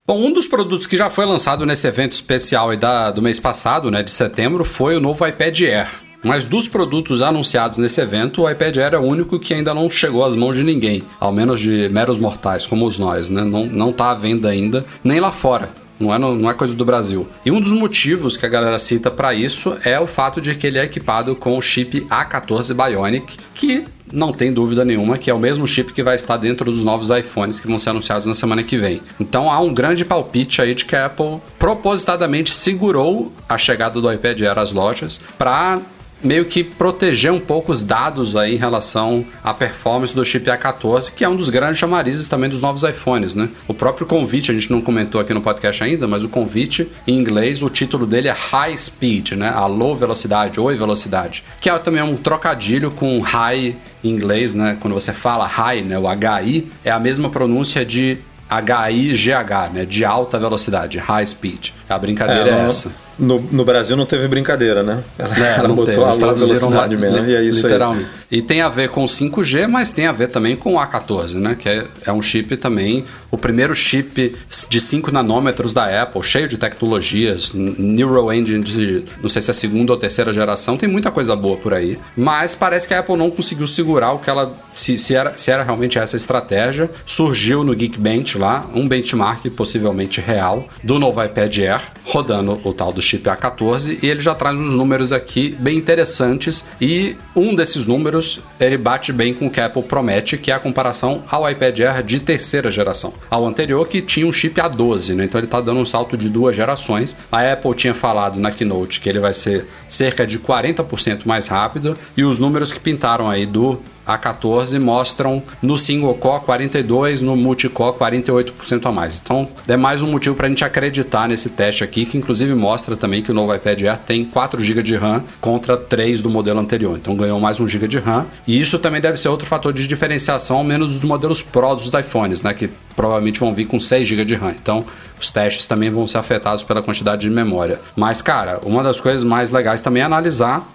[0.08, 3.92] Bom, um dos produtos que já foi lançado nesse evento especial da, do mês passado,
[3.92, 6.07] né, de setembro, foi o novo iPad Air.
[6.28, 9.90] Mas dos produtos anunciados nesse evento, o iPad Air é o único que ainda não
[9.90, 13.44] chegou às mãos de ninguém, ao menos de meros mortais como os nós, né?
[13.44, 15.70] Não, não tá à venda ainda, nem lá fora.
[15.98, 17.28] Não é, não é coisa do Brasil.
[17.46, 20.68] E um dos motivos que a galera cita para isso é o fato de que
[20.68, 25.34] ele é equipado com o chip A14 Bionic, que não tem dúvida nenhuma que é
[25.34, 28.36] o mesmo chip que vai estar dentro dos novos iPhones que vão ser anunciados na
[28.36, 29.02] semana que vem.
[29.20, 34.12] Então há um grande palpite aí de que a Apple propositadamente segurou a chegada do
[34.12, 35.80] iPad Air às lojas para
[36.24, 41.12] meio que proteger um pouco os dados aí em relação à performance do chip A14,
[41.16, 43.50] que é um dos grandes chamarizes também dos novos iPhones, né?
[43.68, 47.18] O próprio convite, a gente não comentou aqui no podcast ainda, mas o convite em
[47.18, 49.50] inglês, o título dele é High Speed, né?
[49.50, 54.78] Alô velocidade, oi velocidade, que é também um trocadilho com high em inglês, né?
[54.80, 58.18] Quando você fala high, né, o HI é a mesma pronúncia de
[58.50, 59.86] HIGH, né?
[59.86, 61.70] De alta velocidade, high speed.
[61.88, 63.07] A brincadeira é, é essa.
[63.18, 65.04] No, no Brasil não teve brincadeira, né?
[65.18, 68.08] Ela, é, ela botou teve, a low velocidade lá, mesmo, e é isso literalmente.
[68.32, 68.40] aí.
[68.40, 71.56] E tem a ver com 5G, mas tem a ver também com o A14, né?
[71.58, 74.36] Que é, é um chip também, o primeiro chip
[74.70, 79.54] de 5 nanômetros da Apple, cheio de tecnologias, Neural Engine de, não sei se é
[79.54, 81.98] segunda ou terceira geração, tem muita coisa boa por aí.
[82.16, 85.50] Mas parece que a Apple não conseguiu segurar o que ela, se, se, era, se
[85.50, 86.90] era realmente essa estratégia.
[87.06, 92.92] Surgiu no Geekbench lá, um benchmark possivelmente real do novo iPad Air, rodando o tal
[92.92, 97.86] do chip A14 e ele já traz uns números aqui bem interessantes e um desses
[97.86, 101.50] números ele bate bem com o que a Apple promete, que é a comparação ao
[101.50, 105.26] iPad Air de terceira geração, ao anterior que tinha um chip A12, né?
[105.26, 107.16] então ele está dando um salto de duas gerações.
[107.32, 111.98] A Apple tinha falado na keynote que ele vai ser cerca de 40% mais rápido
[112.16, 117.98] e os números que pintaram aí do a14 mostram no single core 42, no multicore
[117.98, 119.20] 48% a mais.
[119.22, 122.96] Então é mais um motivo para a gente acreditar nesse teste aqui, que inclusive mostra
[122.96, 126.60] também que o novo iPad Air tem 4 GB de RAM contra 3 do modelo
[126.60, 126.98] anterior.
[126.98, 128.26] Então ganhou mais 1 GB de RAM.
[128.48, 131.94] E isso também deve ser outro fator de diferenciação, ao menos dos modelos Pro dos
[131.94, 132.54] iPhones, né?
[132.54, 134.52] Que provavelmente vão vir com 6 GB de RAM.
[134.52, 134.86] Então
[135.20, 137.80] os testes também vão ser afetados pela quantidade de memória.
[137.96, 140.68] Mas, cara, uma das coisas mais legais também é analisar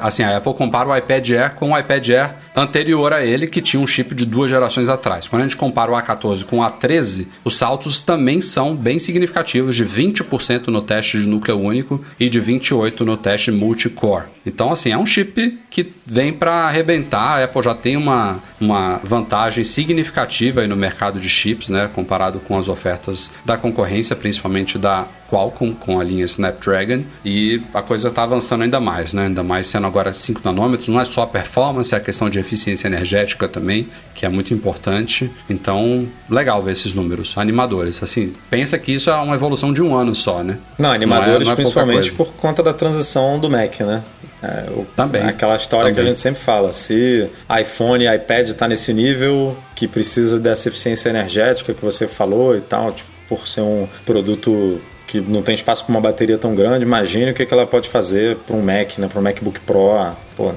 [0.00, 3.60] assim, a Apple compara o iPad Air com o iPad Air anterior a ele, que
[3.60, 5.26] tinha um chip de duas gerações atrás.
[5.26, 9.74] Quando a gente compara o A14 com o A13, os saltos também são bem significativos,
[9.74, 14.26] de 20% no teste de núcleo único e de 28% no teste multicore.
[14.46, 17.40] Então, assim, é um chip que vem para arrebentar.
[17.40, 22.56] A Apple já tem uma, uma vantagem significativa no mercado de chips, né, comparado com
[22.56, 28.22] as ofertas da concorrência, principalmente da Qualcomm com a linha Snapdragon e a coisa está
[28.22, 29.26] avançando ainda mais, né?
[29.26, 32.86] Ainda mais agora 5 nanômetros, não é só a performance, é a questão de eficiência
[32.86, 35.30] energética também, que é muito importante.
[35.48, 38.02] Então, legal ver esses números animadores.
[38.02, 40.58] Assim, pensa que isso é uma evolução de um ano só, né?
[40.78, 44.02] Não, animadores não é, não é principalmente por conta da transição do Mac, né?
[44.42, 45.22] É, o, também.
[45.22, 45.94] Aquela história também.
[45.94, 46.72] que a gente sempre fala.
[46.72, 47.28] Se
[47.60, 52.60] iPhone e iPad está nesse nível que precisa dessa eficiência energética que você falou e
[52.60, 56.84] tal, tipo, por ser um produto que não tem espaço para uma bateria tão grande,
[56.84, 60.12] imagine o que, que ela pode fazer para um Mac, né, para um MacBook Pro.
[60.36, 60.52] Pô,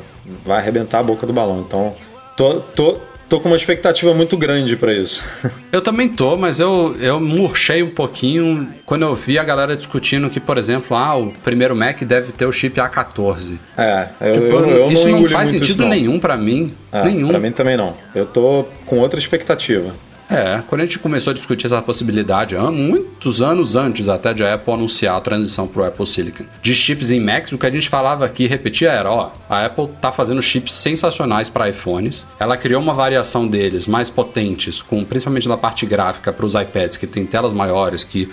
[0.46, 1.60] vai arrebentar a boca do balão.
[1.60, 1.94] Então,
[2.36, 5.24] tô, tô, tô com uma expectativa muito grande para isso.
[5.72, 10.30] Eu também tô, mas eu, eu murchei um pouquinho quando eu vi a galera discutindo
[10.30, 13.58] que, por exemplo, ah, o primeiro Mac deve ter o chip A14.
[13.78, 16.74] É, eu, tipo, eu, eu isso não, não faz sentido nenhum para mim.
[16.92, 17.28] É, nenhum.
[17.28, 17.94] Para mim também não.
[18.16, 19.94] Eu tô com outra expectativa.
[20.30, 24.44] É, quando a gente começou a discutir essa possibilidade, há muitos anos antes até de
[24.44, 27.66] a Apple anunciar a transição para o Apple Silicon, de chips em Macs, o que
[27.66, 31.70] a gente falava aqui e repetia era, ó, a Apple tá fazendo chips sensacionais para
[31.70, 36.56] iPhones, ela criou uma variação deles mais potentes, com principalmente na parte gráfica para os
[36.56, 38.30] iPads, que tem telas maiores, que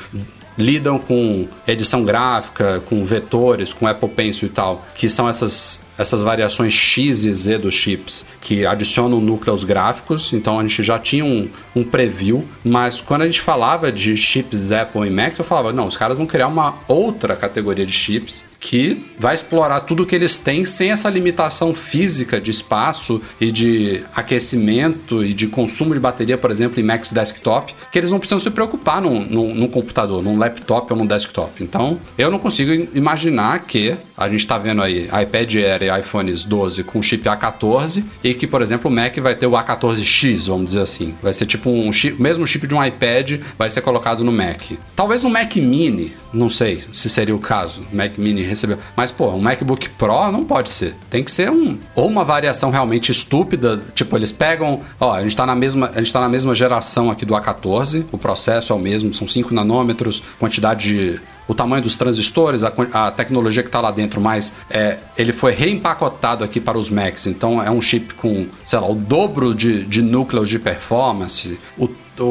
[0.59, 6.23] lidam com edição gráfica, com vetores, com Apple Pencil e tal, que são essas essas
[6.23, 11.25] variações X e Z dos chips que adicionam núcleos gráficos, então a gente já tinha
[11.25, 15.73] um, um preview, mas quando a gente falava de chips Apple e Mac, eu falava,
[15.73, 20.15] não, os caras vão criar uma outra categoria de chips que vai explorar tudo que
[20.15, 26.01] eles têm sem essa limitação física de espaço e de aquecimento e de consumo de
[26.01, 29.69] bateria, por exemplo, em Macs desktop, que eles não precisam se preocupar num, num, num
[29.69, 31.63] computador, num laptop ou num desktop.
[31.63, 36.85] Então, eu não consigo imaginar que a gente está vendo aí iPad Air iPhones 12
[36.85, 40.81] com chip A14 e que, por exemplo, o Mac vai ter o A14X, vamos dizer
[40.81, 41.15] assim.
[41.23, 44.73] Vai ser tipo um chip, mesmo chip de um iPad vai ser colocado no Mac.
[44.95, 48.79] Talvez no Mac Mini, não sei se seria o caso, Mac Mini recebeu.
[48.97, 50.95] Mas, pô, um MacBook Pro não pode ser.
[51.11, 51.79] Tem que ser um.
[51.95, 53.81] Ou uma variação realmente estúpida.
[53.95, 54.81] Tipo, eles pegam.
[55.01, 58.05] Ó, a gente tá na mesma, a gente tá na mesma geração aqui do A14.
[58.11, 62.73] O processo é o mesmo, são 5 nanômetros, quantidade de o tamanho dos transistores, a,
[62.93, 67.27] a tecnologia que está lá dentro, mas é, ele foi reempacotado aqui para os Macs.
[67.27, 71.89] Então é um chip com, sei lá, o dobro de, de núcleos de performance, o
[72.19, 72.25] o,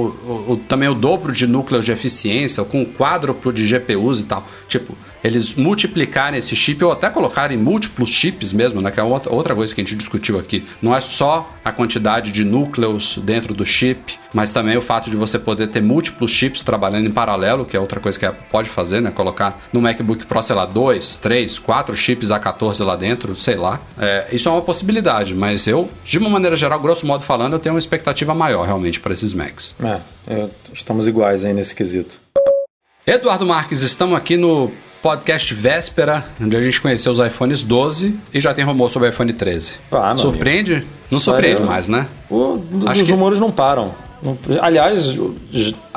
[0.54, 4.48] o, também o dobro de núcleos de eficiência, com o quádruplo de GPUs e tal.
[4.68, 8.92] Tipo, eles multiplicarem esse chip ou até colocarem múltiplos chips mesmo, né?
[8.92, 10.66] Que é outra, coisa que a gente discutiu aqui.
[10.82, 15.16] Não é só a quantidade de núcleos dentro do chip, mas também o fato de
[15.16, 18.46] você poder ter múltiplos chips trabalhando em paralelo, que é outra coisa que a Apple
[18.52, 19.12] pode fazer, né?
[19.12, 23.80] Colocar no MacBook Pro, sei lá, dois, três, quatro chips A14 lá dentro, sei lá.
[23.98, 27.60] É, isso é uma possibilidade, mas eu, de uma maneira geral, grosso modo falando, eu
[27.60, 29.76] tenho uma expectativa maior realmente para esses Macs.
[29.82, 32.20] É, é, estamos iguais aí nesse quesito.
[33.06, 34.72] Eduardo Marques, estamos aqui no
[35.04, 39.12] podcast véspera, onde a gente conheceu os iPhones 12 e já tem rumor sobre o
[39.12, 39.74] iPhone 13.
[39.92, 40.76] Ah, Surpreende?
[40.76, 40.88] Amigo.
[41.12, 42.08] Não surpreende mais, né?
[42.32, 43.12] O, Acho os que...
[43.12, 43.94] rumores não param.
[44.62, 45.20] Aliás,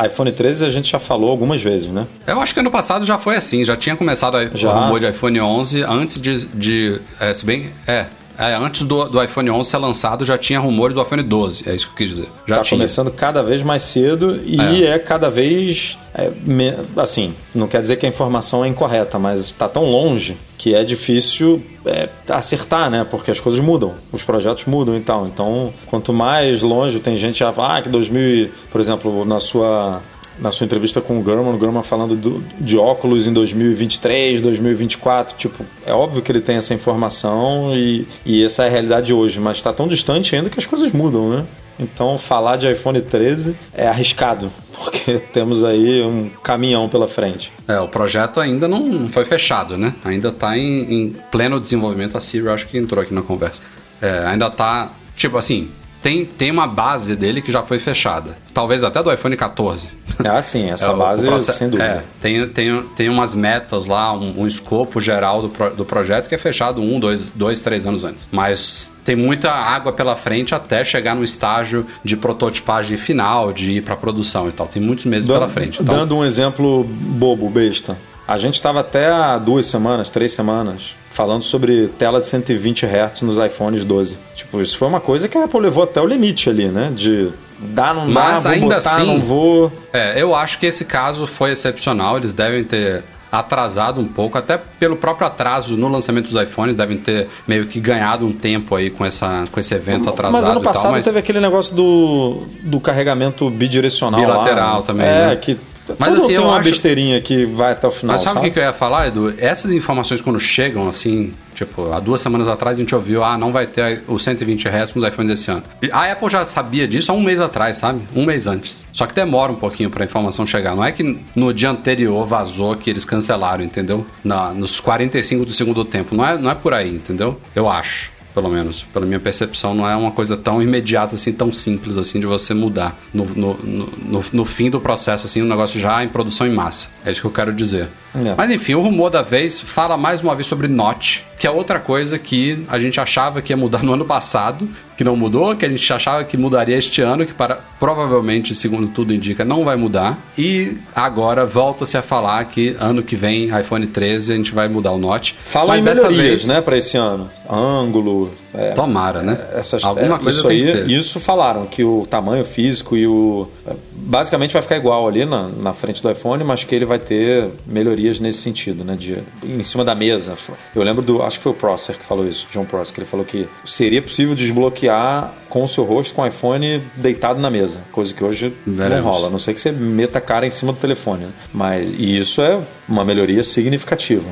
[0.05, 2.05] iPhone 13 a gente já falou algumas vezes, né?
[2.27, 4.73] Eu acho que ano passado já foi assim, já tinha começado Já.
[4.73, 6.45] o rumor de iPhone 11 antes de.
[6.47, 7.71] de é, se bem.
[7.87, 8.07] É.
[8.39, 11.75] é, antes do, do iPhone 11 ser lançado já tinha rumores do iPhone 12, é
[11.75, 12.29] isso que eu quis dizer.
[12.47, 12.79] Já tá tinha.
[12.79, 15.99] começando cada vez mais cedo e é, cada vez.
[16.15, 20.37] é, me- assim, não quer dizer que a informação é incorreta, mas está tão longe
[20.59, 23.07] que é difícil é, acertar, né?
[23.09, 25.27] Porque as coisas mudam, os projetos mudam e tal.
[25.27, 30.01] Então, quanto mais longe tem gente já ah, que 2000, e- por exemplo, na sua
[30.39, 35.37] na sua entrevista com o Gurman, o Gurman falando do- de óculos em 2023, 2024,
[35.37, 39.41] tipo, é óbvio que ele tem essa informação e, e essa é a realidade hoje,
[39.41, 41.45] mas está tão distante ainda que as coisas mudam, né?
[41.79, 47.53] Então, falar de iPhone 13 é arriscado, porque temos aí um caminhão pela frente.
[47.69, 49.95] É, o projeto ainda não foi fechado, né?
[50.05, 52.17] Ainda tá em, em pleno desenvolvimento.
[52.17, 53.61] A Siri, acho que entrou aqui na conversa.
[54.01, 55.69] É, ainda tá, tipo assim,
[56.07, 58.37] tem, tem uma base dele que já foi fechada.
[58.55, 59.89] Talvez até do iPhone 14.
[60.25, 61.85] Ah, sim, essa É, base, sem dúvida.
[61.87, 66.27] É, tem, tem, tem umas metas lá, um, um escopo geral do, pro- do projeto
[66.27, 68.27] que é fechado um, dois, dois, três anos antes.
[68.33, 73.83] Mas tem muita água pela frente até chegar no estágio de prototipagem final, de ir
[73.83, 74.67] para produção e tal.
[74.67, 75.83] Tem muitos meses pela frente.
[75.83, 77.95] Então, Dando um exemplo bobo, besta.
[78.27, 83.23] A gente estava até há duas semanas, três semanas, falando sobre tela de 120 Hz
[83.23, 84.19] nos iPhones 12.
[84.35, 86.93] Tipo, isso foi uma coisa que a Apple levou até o limite ali, né?
[86.95, 89.73] De dá, não dá, Mas vou ainda botar, assim- não vou.
[89.95, 92.19] É, eu acho que esse caso foi excepcional.
[92.19, 93.03] Eles devem ter
[93.33, 97.81] atrasado um pouco, até pelo próprio atraso no lançamento dos iPhones, devem ter meio que
[97.81, 100.73] ganhado um tempo aí com, essa, com esse evento atrasado Mas ano e tal.
[100.73, 104.83] passado Mas teve aquele negócio do, do carregamento bidirecional Bilateral lá.
[104.83, 105.37] também, É, né?
[105.37, 105.59] que
[105.99, 108.39] Mas, tudo assim, tem eu uma acho- besteirinha que vai até o final, Mas sabe
[108.39, 109.35] o que que eu ia falar, Edu?
[109.39, 113.53] Essas informações quando chegam, assim, tipo, há duas semanas atrás a gente ouviu, ah, não
[113.53, 115.63] vai ter o 120 Hz nos iPhones esse ano.
[115.93, 118.01] A Apple já sabia disso há um mês atrás, sabe?
[118.15, 118.85] Um mês antes.
[118.93, 120.75] Só que demora um pouquinho pra informação chegar.
[120.75, 124.07] Não é que no dia anterior vazou que eles cancelaram, entendeu?
[124.25, 126.15] Na, nos 45 do segundo tempo.
[126.17, 127.41] Não é, não é por aí, entendeu?
[127.55, 128.16] Eu acho.
[128.37, 132.21] Pelo menos, pela minha percepção, não é uma coisa tão imediata assim, tão simples assim
[132.21, 136.09] de você mudar no, no, no, no- fim do processo, assim, um negócio já em
[136.09, 136.89] produção em massa.
[137.03, 137.89] É isso que eu quero dizer.
[138.15, 138.35] É.
[138.37, 141.79] Mas enfim, o rumor da vez fala mais uma vez sobre Notch, que é outra
[141.79, 145.67] coisa que a gente achava que ia mudar no ano passado, que não mudou, que
[145.67, 149.77] a gente achava que mudaria este ano, que para, provavelmente, segundo tudo indica, não vai
[149.77, 150.19] mudar.
[150.39, 154.93] E agora volta-se a falar que ano que vem, iPhone 13, a gente vai mudar
[154.93, 155.33] o Notch.
[155.43, 157.31] Fala Mas em melhorias, vez, né, pra esse ano.
[157.49, 158.33] Ângulo.
[158.57, 159.39] É, Tomara, né?
[159.55, 163.47] essas, Alguma é, coisa isso aí, isso falaram que o tamanho físico e o
[163.93, 167.49] basicamente vai ficar igual ali na, na frente do iPhone, mas que ele vai ter
[167.67, 170.35] melhorias nesse sentido, né, de em cima da mesa.
[170.75, 173.07] Eu lembro do, acho que foi o Prosser que falou isso, John Prosser, que ele
[173.07, 177.81] falou que seria possível desbloquear com o seu rosto com o iPhone deitado na mesa,
[177.91, 179.07] coisa que hoje não Veremos.
[179.07, 181.31] rola, a não sei que você meta a cara em cima do telefone, né?
[181.51, 184.29] mas e isso é uma melhoria significativa.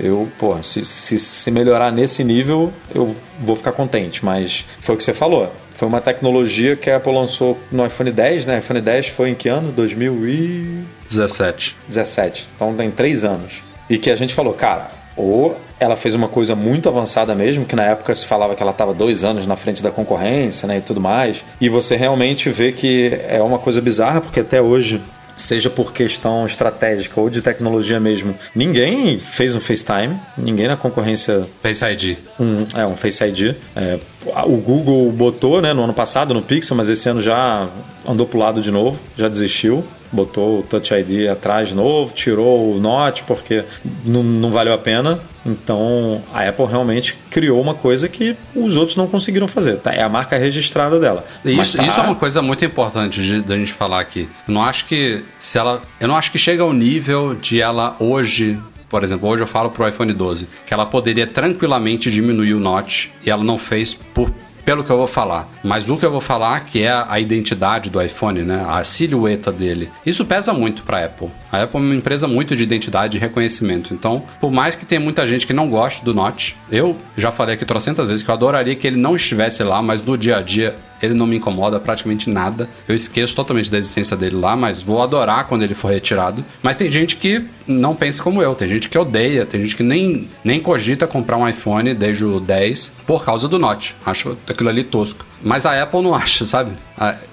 [0.00, 4.98] Eu, pô, se, se, se melhorar nesse nível, eu vou ficar contente, mas foi o
[4.98, 5.52] que você falou.
[5.74, 8.56] Foi uma tecnologia que a Apple lançou no iPhone 10, né?
[8.56, 9.72] iPhone 10 foi em que ano?
[9.72, 11.76] 2017.
[11.86, 12.48] 17.
[12.56, 13.62] Então tem três anos.
[13.90, 17.76] E que a gente falou, cara, ou ela fez uma coisa muito avançada mesmo, que
[17.76, 20.78] na época se falava que ela estava dois anos na frente da concorrência, né?
[20.78, 21.44] E tudo mais.
[21.60, 25.00] E você realmente vê que é uma coisa bizarra, porque até hoje
[25.36, 31.46] seja por questão estratégica ou de tecnologia mesmo, ninguém fez um FaceTime, ninguém na concorrência
[31.62, 32.18] Face ID.
[32.38, 33.54] um, é, um Face ID.
[33.74, 33.98] É,
[34.46, 37.68] o Google botou né, no ano passado no Pixel, mas esse ano já
[38.08, 39.84] andou pro lado de novo, já desistiu.
[40.14, 43.64] Botou o Touch ID atrás de novo, tirou o Note porque
[44.04, 45.18] não, não valeu a pena.
[45.44, 49.76] Então a Apple realmente criou uma coisa que os outros não conseguiram fazer.
[49.78, 49.90] Tá?
[49.92, 51.24] É a marca registrada dela.
[51.44, 54.28] Isso, tá- isso é uma coisa muito importante de- da gente falar aqui.
[54.46, 57.96] Eu não acho que se ela, eu não acho que chega ao nível de ela
[57.98, 58.58] hoje,
[58.92, 63.06] por exemplo, hoje eu falo pro iPhone 12, que ela poderia tranquilamente diminuir o notch
[63.24, 64.30] e ela não fez por
[64.66, 65.48] pelo que eu vou falar.
[65.64, 68.64] Mas o que eu vou falar que é a identidade do iPhone, né?
[68.68, 69.90] A silhueta dele.
[70.04, 71.30] Isso pesa muito para Apple.
[71.52, 73.92] A Apple é uma empresa muito de identidade e reconhecimento.
[73.92, 77.56] Então, por mais que tenha muita gente que não goste do Notch, eu já falei
[77.56, 80.40] aqui trocentas vezes que eu adoraria que ele não estivesse lá, mas no dia a
[80.40, 82.70] dia ele não me incomoda praticamente nada.
[82.88, 86.42] Eu esqueço totalmente da existência dele lá, mas vou adorar quando ele for retirado.
[86.62, 89.82] Mas tem gente que não pensa como eu, tem gente que odeia, tem gente que
[89.82, 93.94] nem, nem cogita comprar um iPhone desde o 10 por causa do Note.
[94.06, 95.26] Acho aquilo ali tosco.
[95.42, 96.70] Mas a Apple não acha, sabe?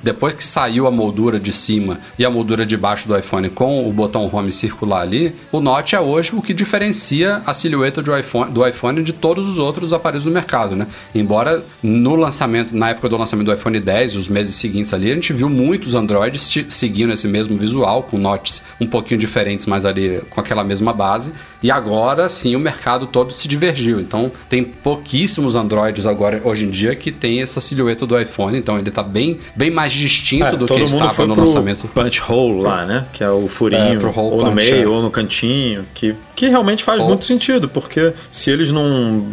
[0.01, 3.88] Depois que saiu a moldura de cima e a moldura de baixo do iPhone com
[3.88, 8.18] o botão home circular ali, o Note é hoje o que diferencia a silhueta do
[8.18, 10.88] iPhone, do iPhone de todos os outros aparelhos do mercado, né?
[11.14, 15.16] Embora no lançamento, na época do lançamento do iPhone 10, os meses seguintes ali, a
[15.16, 20.22] gente viu muitos Androids seguindo esse mesmo visual, com notes um pouquinho diferentes, mas ali
[20.32, 21.32] com aquela mesma base.
[21.62, 23.99] E agora sim o mercado todo se divergiu.
[23.99, 28.78] Então tem pouquíssimos Androids agora hoje em dia que tem essa silhueta do iPhone, então
[28.78, 31.88] ele tá bem bem mais distinto é, do que estava no lançamento.
[31.88, 33.05] Punch hole lá, né?
[33.12, 34.88] Que é o furinho, é, ou no meio, é.
[34.88, 39.26] ou no cantinho, que, que realmente faz muito sentido, porque se eles não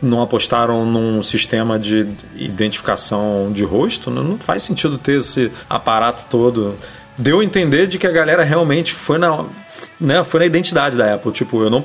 [0.00, 6.74] não apostaram num sistema de identificação de rosto, não faz sentido ter esse aparato todo.
[7.16, 9.44] Deu a entender de que a galera realmente foi na,
[10.00, 11.32] né, foi na identidade da Apple.
[11.32, 11.82] Tipo, eu não,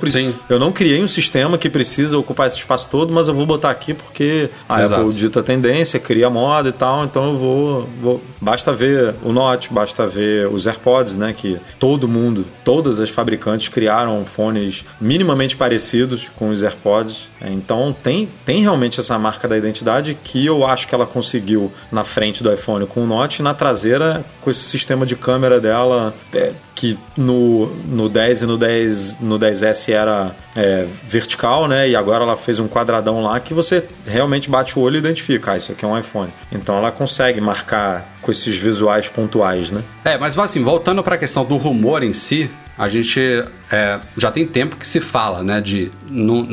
[0.50, 3.70] eu não criei um sistema que precisa ocupar esse espaço todo, mas eu vou botar
[3.70, 5.02] aqui porque a Exato.
[5.02, 8.24] Apple dita a tendência, cria moda e tal, então eu vou, vou.
[8.42, 11.34] Basta ver o Note, basta ver os AirPods, né?
[11.34, 17.30] Que todo mundo, todas as fabricantes criaram fones minimamente parecidos com os AirPods.
[17.42, 22.04] Então tem, tem realmente essa marca da identidade que eu acho que ela conseguiu na
[22.04, 26.14] frente do iPhone com o Note e na traseira com esse sistema de câmera dela.
[26.34, 31.90] É, que no, no 10 e no 10 no 10S era é, vertical, né?
[31.90, 35.52] E agora ela fez um quadradão lá que você realmente bate o olho e identifica,
[35.52, 36.32] ah, isso aqui é um iPhone.
[36.52, 39.84] Então ela consegue marcar com esses visuais pontuais, né?
[40.04, 44.32] É, mas assim, voltando para a questão do rumor em si, a gente é, já
[44.32, 46.44] tem tempo que se fala, né, de num,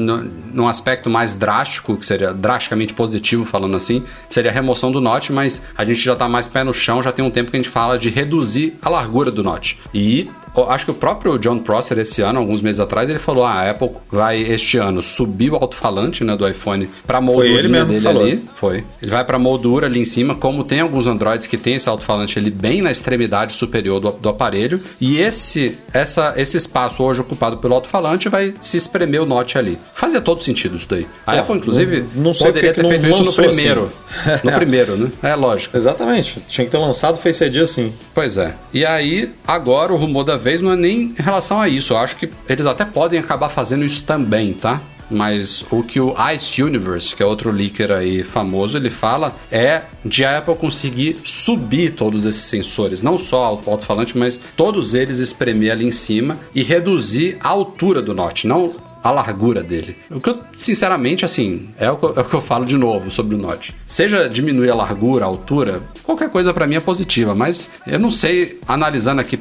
[0.53, 5.33] num, aspecto mais drástico, que seria drasticamente positivo, falando assim, seria a remoção do Note,
[5.33, 7.61] mas a gente já está mais pé no chão, já tem um tempo que a
[7.61, 9.79] gente fala de reduzir a largura do Note.
[9.93, 10.29] E
[10.69, 13.71] acho que o próprio John Prosser esse ano, alguns meses atrás, ele falou: ah, a
[13.71, 18.23] Apple vai este ano subir o alto-falante né, do iPhone para a moldura dele falou.
[18.23, 18.43] ali.
[18.55, 18.85] Foi.
[19.03, 21.89] Ele vai para a moldura ali em cima, como tem alguns Androids que tem esse
[21.89, 24.81] alto-falante ali bem na extremidade superior do, do aparelho.
[25.01, 29.79] E esse, essa, esse espaço hoje ocupado pelo alto-falante vai se espremer o Note ali.
[29.95, 31.07] Fazia todo sentido isso daí.
[31.27, 33.93] A é, Apple, inclusive, não, não poderia ter feito isso no primeiro.
[34.11, 34.47] Assim.
[34.47, 35.11] No primeiro, né?
[35.23, 35.77] É lógico.
[35.77, 36.41] Exatamente.
[36.49, 37.93] Tinha que ter lançado Face ID assim.
[38.15, 38.55] Pois é.
[38.73, 41.93] E aí, agora o rumor da vez não é nem em relação a isso.
[41.93, 44.81] Eu acho que eles até podem acabar fazendo isso também, tá?
[45.11, 49.83] Mas o que o Ice Universe, que é outro leaker aí famoso, ele fala é
[50.05, 55.19] de a Apple conseguir subir todos esses sensores, não só o alto-falante, mas todos eles
[55.19, 58.73] espremer ali em cima e reduzir a altura do Note, não
[59.05, 59.95] a largura dele.
[60.11, 62.79] O que eu, sinceramente, assim, é o que eu, é o que eu falo de
[62.79, 63.75] novo sobre o Note.
[63.85, 68.11] Seja diminuir a largura, a altura, qualquer coisa para mim é positiva, mas eu não
[68.11, 69.39] sei, analisando aqui,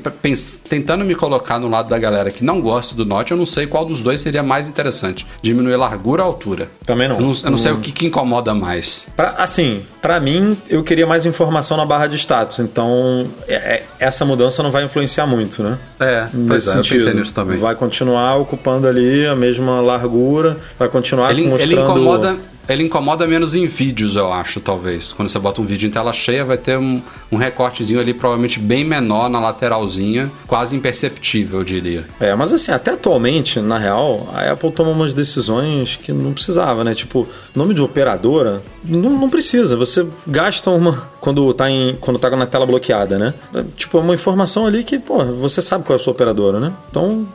[0.68, 3.66] tentando me colocar no lado da galera que não gosta do Note, eu não sei
[3.66, 5.26] qual dos dois seria mais interessante.
[5.42, 6.68] Diminuir a largura ou a altura.
[6.86, 7.16] Também não.
[7.16, 9.08] Eu não, eu não sei o que, que, incomoda mais.
[9.16, 13.84] Pra, assim, para mim, eu queria mais informação na barra de status, então é, é,
[13.98, 15.78] essa mudança não vai influenciar muito, né?
[16.02, 17.58] É, pois é, eu pensei nisso também.
[17.58, 21.72] Vai continuar ocupando ali a mesma mesma largura, vai continuar ele, mostrando...
[21.72, 22.38] Ele incomoda,
[22.68, 25.14] ele incomoda menos em vídeos, eu acho, talvez.
[25.14, 27.02] Quando você bota um vídeo em tela cheia, vai ter um,
[27.32, 32.06] um recortezinho ali, provavelmente bem menor na lateralzinha, quase imperceptível, eu diria.
[32.20, 36.84] É, mas assim, até atualmente, na real, a Apple toma umas decisões que não precisava,
[36.84, 36.96] né?
[36.96, 39.76] Tipo, nome de operadora, não, não precisa.
[39.76, 43.34] Você gasta uma quando tá, em, quando tá na tela bloqueada, né?
[43.76, 46.74] Tipo, é uma informação ali que, pô, você sabe qual é a sua operadora, né?
[46.90, 47.28] Então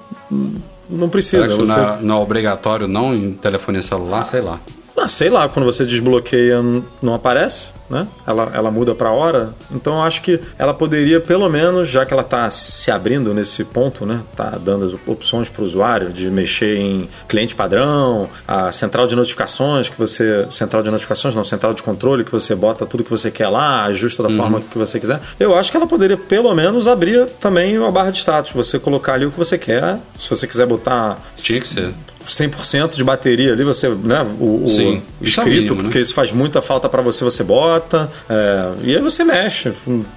[0.89, 1.45] não precisa.
[1.45, 1.81] Será que isso você...
[1.81, 4.25] não, é, não é obrigatório, não em telefonia celular?
[4.25, 4.61] Sei lá.
[5.01, 6.59] Ah, sei lá, quando você desbloqueia
[7.01, 8.07] não aparece, né?
[8.27, 9.51] Ela, ela muda para hora.
[9.71, 13.65] Então eu acho que ela poderia, pelo menos, já que ela está se abrindo nesse
[13.65, 14.21] ponto, né?
[14.37, 19.15] Tá dando as opções para o usuário de mexer em cliente padrão, a central de
[19.15, 20.47] notificações que você.
[20.51, 23.85] Central de notificações, não, central de controle que você bota tudo que você quer lá,
[23.85, 24.37] ajusta da uhum.
[24.37, 25.21] forma que você quiser.
[25.39, 28.53] Eu acho que ela poderia, pelo menos, abrir também a barra de status.
[28.53, 29.99] Você colocar ali o que você quer.
[30.19, 31.19] Se você quiser botar.
[31.37, 31.95] Tinha que ser
[32.29, 36.03] 100% de bateria ali, você, né, o, Sim, o escrito, é mínimo, porque né?
[36.03, 39.73] isso faz muita falta para você, você bota, é, e aí você mexe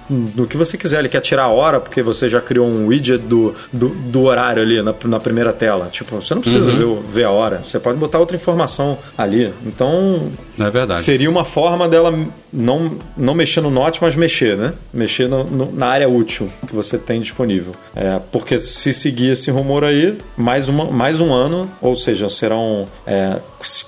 [0.08, 0.98] no que você quiser.
[0.98, 4.62] Ele quer tirar a hora, porque você já criou um widget do, do, do horário
[4.62, 5.88] ali na, na, primeira tela.
[5.90, 7.00] Tipo, você não precisa uhum.
[7.00, 9.52] ver, ver a hora, você pode botar outra informação ali.
[9.64, 10.30] Então,
[10.66, 11.02] é verdade.
[11.02, 12.12] seria uma forma dela
[12.52, 14.74] não, não mexer no Note, mas mexer, né?
[14.92, 17.74] Mexer no, no, na área útil que você tem disponível.
[17.94, 22.86] É, porque se seguir esse rumor aí, mais, uma, mais um ano, ou seja, serão
[23.06, 23.38] é,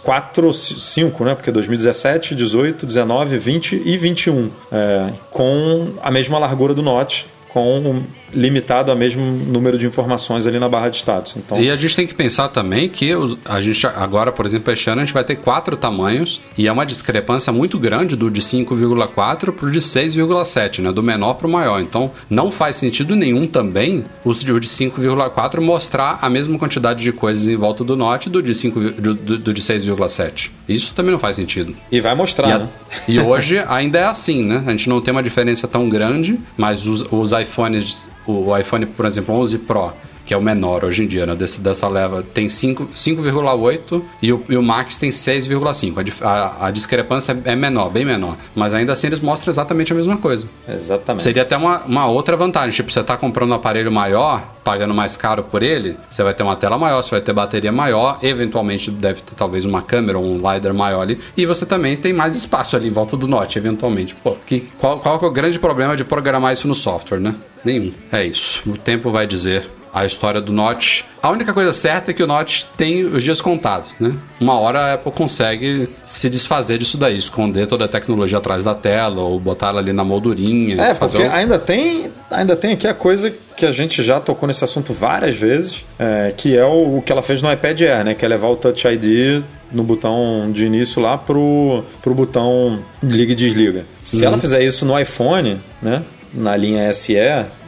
[0.02, 1.34] quatro, cinco, né?
[1.34, 8.02] Porque 2017, 18, 19, 20 e 21, é, com a mesma largura do Note, com
[8.32, 11.36] limitado ao mesmo número de informações ali na barra de status.
[11.36, 13.10] Então, E a gente tem que pensar também que
[13.44, 16.72] a gente agora, por exemplo, este ano a gente vai ter quatro tamanhos e é
[16.72, 20.92] uma discrepância muito grande do de 5,4 para o de 6,7, né?
[20.92, 21.80] Do menor para o maior.
[21.80, 27.02] Então não faz sentido nenhum também o de o de 5,4 mostrar a mesma quantidade
[27.02, 30.50] de coisas em volta do Note do de, 5, do, do- do de 6,7.
[30.68, 31.74] Isso também não faz sentido.
[31.90, 32.68] e vai mostrar, E, a- né?
[33.08, 34.62] e hoje ainda é assim, né?
[34.66, 39.06] A gente não tem uma diferença tão grande, mas os, os iPhones, o iPhone, por
[39.06, 39.92] exemplo, 11 Pro,
[40.26, 41.34] que é o menor hoje em dia, né?
[41.34, 46.14] Desse, dessa leva, tem 5 5,8 e o, e o Max tem 6,5.
[46.22, 48.36] A A, a discrepância é menor, bem menor.
[48.54, 50.46] Mas ainda assim eles mostram exatamente a mesma coisa.
[50.68, 51.22] Exatamente.
[51.22, 52.70] Seria até uma, uma outra vantagem.
[52.70, 56.42] Tipo, você tá comprando um aparelho maior, pagando mais caro por ele, você vai ter
[56.42, 60.24] uma tela maior, você vai ter bateria maior, eventualmente deve ter talvez uma câmera ou
[60.24, 63.58] um LiDAR maior ali, e você também tem mais espaço ali em volta do Note,
[63.58, 64.14] eventualmente.
[64.14, 67.34] Pô, que, qual, qual é o grande problema de programar isso no software, né?
[67.64, 67.92] Nenhum.
[68.10, 68.62] É isso.
[68.66, 71.05] O tempo vai dizer a história do Note.
[71.22, 74.12] A única coisa certa é que o Note tem os dias contados, né?
[74.40, 78.74] Uma hora a Apple consegue se desfazer disso daí, esconder toda a tecnologia atrás da
[78.74, 80.82] tela ou botar ela ali na moldurinha.
[80.82, 84.64] É, porque ainda tem, ainda tem aqui a coisa que a gente já tocou nesse
[84.64, 88.14] assunto várias vezes, é, que é o, o que ela fez no iPad Air, né?
[88.14, 89.42] Que é levar o Touch ID
[89.72, 93.84] no botão de início lá pro, pro botão liga e desliga.
[94.03, 94.24] Se Uhum.
[94.24, 96.03] ela fizer isso no iPhone, né?
[96.35, 97.14] Na linha SE,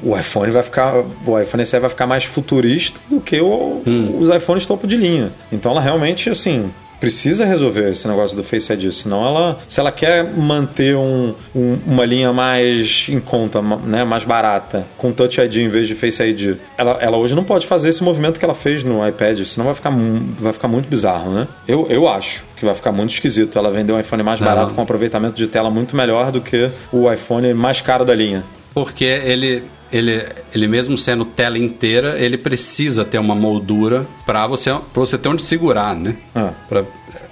[0.03, 0.93] o iPhone vai ficar.
[1.27, 4.19] O iPhone SE vai ficar mais futurista do que o- Hum.
[4.21, 5.31] os iPhones topo de linha.
[5.53, 9.93] Então ela realmente, assim, precisa resolver esse negócio do Face ID, senão ela, se ela
[9.93, 15.57] quer manter um- um- uma linha mais em conta, né, mais barata, com Touch ID
[15.59, 18.55] em vez de Face ID, ela, ela hoje não pode fazer esse movimento que ela
[18.55, 19.93] fez no iPad, senão vai ficar,
[20.39, 21.47] vai ficar muito bizarro, né?
[21.69, 24.81] Eu, eu acho que vai ficar muito esquisito ela vender um iPhone mais barato com
[24.81, 28.43] aproveitamento de tela muito melhor do que o iPhone mais caro da linha.
[28.77, 30.23] Porque ele, ele,
[30.55, 35.31] ele mesmo sendo tela inteira, ele precisa ter uma moldura para você, pra você ter
[35.31, 36.15] onde segurar, né?
[36.35, 36.51] Ah.
[36.69, 36.85] Pra,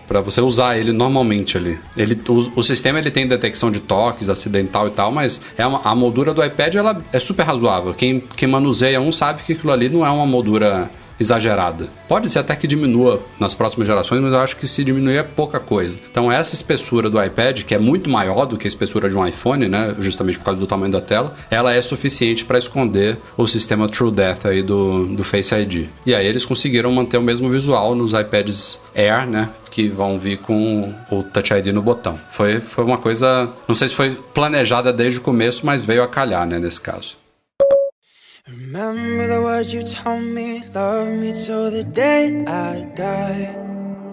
[0.08, 1.78] pra você usar ele normalmente ali.
[1.98, 5.82] Ele, o, o sistema ele tem detecção de toques, acidental e tal, mas é uma-
[5.84, 7.92] a moldura do iPad ela é super razoável.
[7.92, 11.88] Quem, quem manuseia um sabe que aquilo ali não é uma moldura exagerada.
[12.08, 15.22] Pode ser até que diminua nas próximas gerações, mas eu acho que se diminuir é
[15.22, 15.98] pouca coisa.
[16.10, 19.26] Então essa espessura do iPad, que é muito maior do que a espessura de um
[19.26, 23.46] iPhone, né, justamente por causa do tamanho da tela, ela é suficiente para esconder o
[23.46, 25.88] sistema True Death aí do, do Face ID.
[26.04, 30.38] E aí eles conseguiram manter o mesmo visual nos iPads Air, né, que vão vir
[30.38, 32.18] com o Touch ID no botão.
[32.30, 36.08] Foi, foi uma coisa, não sei se foi planejada desde o começo, mas veio a
[36.08, 37.23] calhar, né, nesse caso.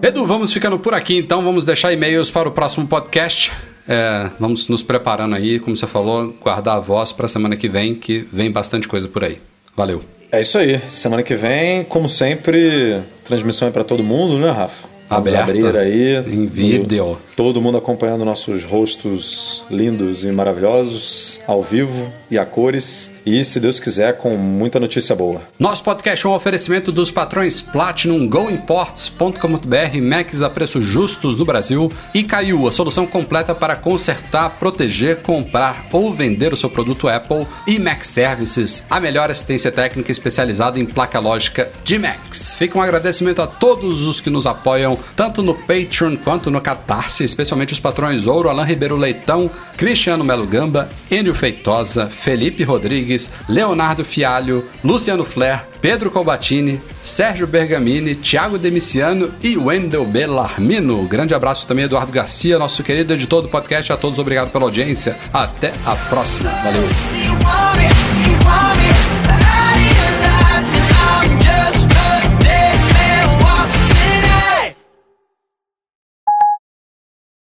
[0.02, 1.44] Edu, vamos ficando por aqui então.
[1.44, 3.52] Vamos deixar e-mails para o próximo podcast.
[3.86, 7.68] É, vamos nos preparando aí, como você falou, guardar a voz para a semana que
[7.68, 9.38] vem, que vem bastante coisa por aí.
[9.76, 10.02] Valeu.
[10.32, 10.80] É isso aí.
[10.90, 14.88] Semana que vem, como sempre, transmissão é para todo mundo, né, Rafa?
[15.12, 16.16] Vamos Aberta, abrir aí.
[16.34, 17.18] em vídeo.
[17.36, 23.12] Todo mundo acompanhando nossos rostos lindos e maravilhosos, ao vivo e a cores.
[23.26, 25.42] E, se Deus quiser, com muita notícia boa.
[25.60, 31.92] Nosso podcast é um oferecimento dos patrões Platinum, GoImports.com.br, Macs a preços justos no Brasil
[32.14, 37.46] e Caiu, a solução completa para consertar, proteger, comprar ou vender o seu produto Apple
[37.68, 42.56] e Mac Services, a melhor assistência técnica especializada em placa lógica de Macs.
[42.56, 47.24] Fica um agradecimento a todos os que nos apoiam, tanto no Patreon quanto no Catarse,
[47.24, 53.11] especialmente os patrões Ouro, Alain Ribeiro Leitão, Cristiano Melo Gamba, Enio Feitosa, Felipe Rodrigues,
[53.48, 61.04] Leonardo Fialho, Luciano Flair, Pedro Colbatini, Sérgio Bergamini, Thiago Demiciano e Wendel Bellarmino.
[61.08, 63.92] Grande abraço também, Eduardo Garcia, nosso querido editor do podcast.
[63.92, 65.18] A todos, obrigado pela audiência.
[65.34, 66.50] Até a próxima.
[66.50, 66.84] Valeu.